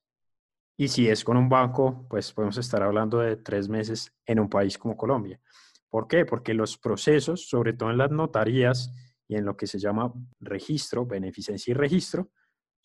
y 0.78 0.90
si 0.90 1.10
es 1.10 1.24
con 1.24 1.38
un 1.38 1.50
banco, 1.50 2.06
pues 2.08 2.32
podemos 2.32 2.58
estar 2.58 2.84
hablando 2.84 3.20
de 3.20 3.36
tres 3.36 3.68
meses 3.68 4.16
en 4.26 4.40
un 4.40 4.48
país 4.48 4.78
como 4.78 4.96
Colombia. 4.96 5.42
¿Por 5.90 6.08
qué? 6.08 6.26
Porque 6.26 6.54
los 6.54 6.78
procesos, 6.78 7.50
sobre 7.50 7.74
todo 7.74 7.90
en 7.90 7.98
las 7.98 8.12
notarías 8.12 8.94
y 9.28 9.36
en 9.36 9.46
lo 9.46 9.58
que 9.58 9.66
se 9.66 9.80
llama 9.80 10.14
registro, 10.40 11.06
beneficencia 11.06 11.72
y 11.72 11.74
registro, 11.74 12.30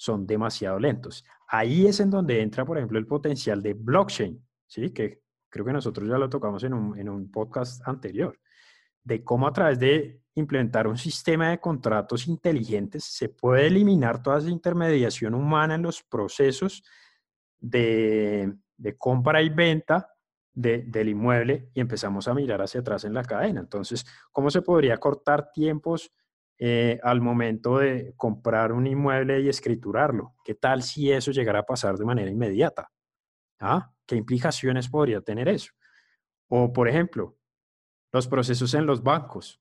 son 0.02 0.26
demasiado 0.26 0.80
lentos. 0.80 1.24
Ahí 1.46 1.86
es 1.86 2.00
en 2.00 2.10
donde 2.10 2.40
entra, 2.40 2.64
por 2.64 2.76
ejemplo, 2.76 2.98
el 2.98 3.06
potencial 3.06 3.62
de 3.62 3.74
blockchain, 3.74 4.44
¿sí? 4.66 4.90
que 4.90 5.22
creo 5.48 5.64
que 5.64 5.72
nosotros 5.72 6.08
ya 6.08 6.18
lo 6.18 6.28
tocamos 6.28 6.64
en 6.64 6.74
un, 6.74 6.98
en 6.98 7.08
un 7.08 7.30
podcast 7.30 7.86
anterior, 7.86 8.36
de 9.04 9.22
cómo 9.22 9.46
a 9.46 9.52
través 9.52 9.78
de 9.78 10.20
implementar 10.34 10.88
un 10.88 10.98
sistema 10.98 11.50
de 11.50 11.60
contratos 11.60 12.26
inteligentes 12.26 13.04
se 13.04 13.28
puede 13.28 13.68
eliminar 13.68 14.20
toda 14.20 14.38
esa 14.38 14.50
intermediación 14.50 15.34
humana 15.34 15.76
en 15.76 15.82
los 15.82 16.02
procesos 16.02 16.82
de, 17.60 18.56
compra 18.98 19.40
y 19.40 19.50
venta 19.50 20.08
del 20.52 21.08
inmueble 21.08 21.70
y 21.74 21.80
empezamos 21.80 22.26
a 22.26 22.34
mirar 22.34 22.60
hacia 22.60 22.80
atrás 22.80 23.04
en 23.04 23.14
la 23.14 23.22
cadena. 23.22 23.60
Entonces, 23.60 24.04
¿cómo 24.32 24.50
se 24.50 24.62
podría 24.62 24.96
cortar 24.96 25.52
tiempos 25.52 26.10
eh, 26.58 26.98
al 27.02 27.20
momento 27.20 27.78
de 27.78 28.14
comprar 28.16 28.72
un 28.72 28.86
inmueble 28.86 29.40
y 29.40 29.48
escriturarlo? 29.48 30.34
¿Qué 30.44 30.54
tal 30.54 30.82
si 30.82 31.10
eso 31.10 31.30
llegara 31.30 31.60
a 31.60 31.66
pasar 31.66 31.96
de 31.96 32.04
manera 32.04 32.30
inmediata? 32.30 32.90
¿Ah? 33.60 33.92
¿Qué 34.06 34.16
implicaciones 34.16 34.88
podría 34.88 35.20
tener 35.20 35.48
eso? 35.48 35.72
O, 36.48 36.72
por 36.72 36.88
ejemplo, 36.88 37.36
los 38.12 38.28
procesos 38.28 38.74
en 38.74 38.86
los 38.86 39.02
bancos. 39.02 39.60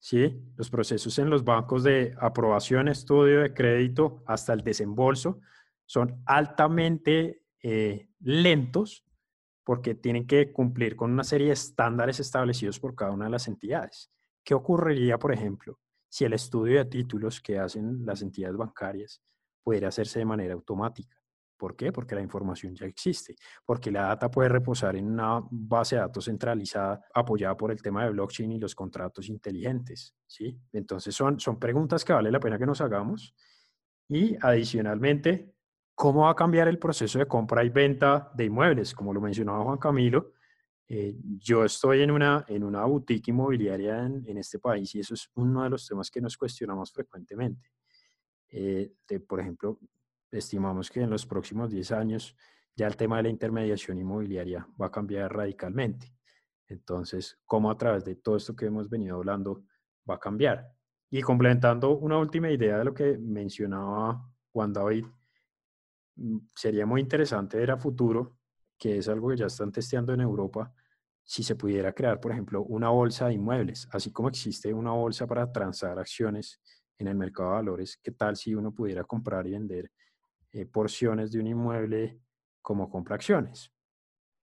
¿Sí? 0.00 0.42
Los 0.56 0.68
procesos 0.68 1.16
en 1.20 1.30
los 1.30 1.44
bancos 1.44 1.84
de 1.84 2.14
aprobación, 2.20 2.88
estudio 2.88 3.40
de 3.40 3.54
crédito 3.54 4.24
hasta 4.26 4.52
el 4.52 4.62
desembolso 4.62 5.40
son 5.86 6.22
altamente 6.26 7.44
eh, 7.62 8.08
lentos 8.20 9.04
porque 9.64 9.94
tienen 9.94 10.26
que 10.26 10.52
cumplir 10.52 10.96
con 10.96 11.12
una 11.12 11.22
serie 11.22 11.48
de 11.48 11.52
estándares 11.52 12.18
establecidos 12.18 12.80
por 12.80 12.94
cada 12.94 13.12
una 13.12 13.26
de 13.26 13.30
las 13.30 13.46
entidades. 13.46 14.10
¿Qué 14.44 14.54
ocurriría, 14.54 15.18
por 15.18 15.32
ejemplo, 15.32 15.78
si 16.12 16.26
el 16.26 16.34
estudio 16.34 16.76
de 16.76 16.84
títulos 16.84 17.40
que 17.40 17.58
hacen 17.58 18.04
las 18.04 18.20
entidades 18.20 18.54
bancarias 18.54 19.22
pudiera 19.62 19.88
hacerse 19.88 20.18
de 20.18 20.26
manera 20.26 20.52
automática? 20.52 21.16
¿Por 21.56 21.74
qué? 21.74 21.90
Porque 21.90 22.14
la 22.14 22.20
información 22.20 22.74
ya 22.74 22.84
existe, 22.84 23.34
porque 23.64 23.90
la 23.90 24.02
data 24.08 24.30
puede 24.30 24.50
reposar 24.50 24.94
en 24.96 25.06
una 25.06 25.40
base 25.50 25.94
de 25.94 26.02
datos 26.02 26.26
centralizada 26.26 27.02
apoyada 27.14 27.56
por 27.56 27.70
el 27.70 27.80
tema 27.80 28.04
de 28.04 28.10
blockchain 28.10 28.52
y 28.52 28.58
los 28.58 28.74
contratos 28.74 29.30
inteligentes, 29.30 30.14
¿sí? 30.26 30.60
Entonces 30.74 31.14
son, 31.14 31.40
son 31.40 31.58
preguntas 31.58 32.04
que 32.04 32.12
vale 32.12 32.30
la 32.30 32.40
pena 32.40 32.58
que 32.58 32.66
nos 32.66 32.82
hagamos 32.82 33.34
y 34.06 34.36
adicionalmente 34.38 35.54
¿Cómo 35.94 36.22
va 36.22 36.30
a 36.30 36.34
cambiar 36.34 36.68
el 36.68 36.78
proceso 36.78 37.18
de 37.18 37.26
compra 37.26 37.62
y 37.64 37.68
venta 37.68 38.30
de 38.34 38.46
inmuebles? 38.46 38.94
Como 38.94 39.12
lo 39.12 39.20
mencionaba 39.20 39.62
Juan 39.62 39.78
Camilo, 39.78 40.32
eh, 40.94 41.14
yo 41.38 41.64
estoy 41.64 42.02
en 42.02 42.10
una, 42.10 42.44
en 42.48 42.64
una 42.64 42.84
boutique 42.84 43.30
inmobiliaria 43.30 44.04
en, 44.04 44.24
en, 44.26 44.38
este 44.38 44.58
país 44.58 44.94
y 44.94 45.00
eso 45.00 45.14
es 45.14 45.30
uno 45.34 45.62
de 45.62 45.70
los 45.70 45.86
temas 45.86 46.10
que 46.10 46.20
nos 46.20 46.36
cuestionamos 46.36 46.92
frecuentemente. 46.92 47.70
Eh, 48.48 48.92
por 49.26 49.40
ejemplo, 49.40 49.78
estimamos 50.30 50.90
que 50.90 51.00
en 51.00 51.10
los 51.10 51.24
próximos 51.24 51.70
10 51.70 51.92
años 51.92 52.36
ya 52.74 52.86
el 52.86 52.96
tema 52.96 53.16
de 53.18 53.24
la 53.24 53.28
intermediación 53.30 53.98
inmobiliaria 53.98 54.66
va 54.80 54.86
a 54.86 54.90
cambiar 54.90 55.34
radicalmente. 55.34 56.14
Entonces, 56.68 57.38
¿cómo 57.44 57.70
a 57.70 57.76
través 57.76 58.04
de 58.04 58.16
todo 58.16 58.36
esto 58.36 58.54
que 58.54 58.66
hemos 58.66 58.88
venido 58.88 59.16
hablando 59.16 59.64
va 60.08 60.16
a 60.16 60.20
cambiar? 60.20 60.72
Y 61.10 61.22
complementando 61.22 61.96
una 61.98 62.18
última 62.18 62.50
idea 62.50 62.78
de 62.78 62.84
lo 62.84 62.94
que 62.94 63.18
mencionaba 63.18 64.26
Juan 64.52 64.72
David, 64.72 65.06
Mm, 66.16 66.38
sería 66.54 66.86
muy 66.86 67.00
interesante 67.00 67.56
ver 67.56 67.70
a 67.70 67.76
futuro, 67.76 68.38
que 68.78 68.98
es 68.98 69.08
algo 69.08 69.30
que 69.30 69.36
ya 69.36 69.46
están 69.46 69.72
testeando 69.72 70.12
en 70.12 70.20
Europa, 70.20 70.72
si 71.24 71.42
se 71.42 71.56
pudiera 71.56 71.92
crear, 71.92 72.20
por 72.20 72.32
ejemplo, 72.32 72.62
una 72.62 72.90
bolsa 72.90 73.28
de 73.28 73.34
inmuebles, 73.34 73.88
así 73.92 74.10
como 74.10 74.28
existe 74.28 74.72
una 74.72 74.92
bolsa 74.92 75.26
para 75.26 75.50
transar 75.50 75.98
acciones 75.98 76.60
en 76.98 77.08
el 77.08 77.14
mercado 77.14 77.50
de 77.50 77.54
valores, 77.56 77.98
¿qué 78.02 78.12
tal 78.12 78.36
si 78.36 78.54
uno 78.54 78.72
pudiera 78.74 79.04
comprar 79.04 79.46
y 79.46 79.52
vender 79.52 79.90
eh, 80.52 80.66
porciones 80.66 81.32
de 81.32 81.40
un 81.40 81.46
inmueble 81.46 82.20
como 82.60 82.90
compra 82.90 83.16
acciones? 83.16 83.72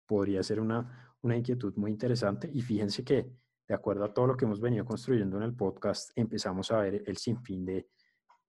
Podría 0.05 0.43
ser 0.43 0.59
una, 0.59 1.15
una 1.21 1.37
inquietud 1.37 1.73
muy 1.75 1.91
interesante 1.91 2.49
y 2.51 2.61
fíjense 2.61 3.03
que, 3.03 3.31
de 3.67 3.73
acuerdo 3.73 4.03
a 4.03 4.13
todo 4.13 4.27
lo 4.27 4.37
que 4.37 4.45
hemos 4.45 4.59
venido 4.59 4.85
construyendo 4.85 5.37
en 5.37 5.43
el 5.43 5.55
podcast, 5.55 6.11
empezamos 6.15 6.71
a 6.71 6.79
ver 6.79 7.03
el 7.05 7.17
sinfín 7.17 7.65
de, 7.65 7.87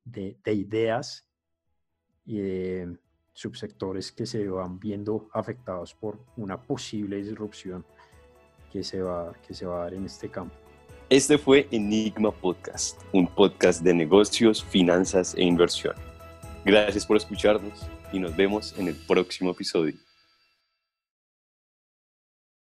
de, 0.05 0.39
de 0.43 0.55
ideas 0.55 1.29
y 2.25 2.39
de 2.39 2.99
subsectores 3.33 4.13
que 4.13 4.27
se 4.27 4.49
van 4.49 4.79
viendo 4.79 5.29
afectados 5.33 5.95
por 5.95 6.25
una 6.37 6.63
posible 6.63 7.17
disrupción 7.17 7.85
que 8.75 8.83
se 8.83 9.01
va, 9.01 9.33
que 9.47 9.55
se 9.55 9.65
va 9.65 9.77
a 9.77 9.85
dar 9.85 9.95
en 9.95 10.05
este 10.05 10.29
campo. 10.29 10.53
Este 11.09 11.39
fue 11.39 11.69
Enigma 11.71 12.33
Podcast, 12.33 13.01
un 13.13 13.29
podcast 13.29 13.83
de 13.83 13.95
negocios, 13.95 14.65
finanzas 14.65 15.33
e 15.37 15.45
inversión. 15.45 15.95
Gracias 16.65 17.07
por 17.07 17.17
escucharnos 17.17 17.87
y 18.13 18.19
nos 18.19 18.35
vemos 18.35 18.75
en 18.77 18.89
el 18.89 18.97
próximo 18.97 19.53
episodio. 19.53 19.95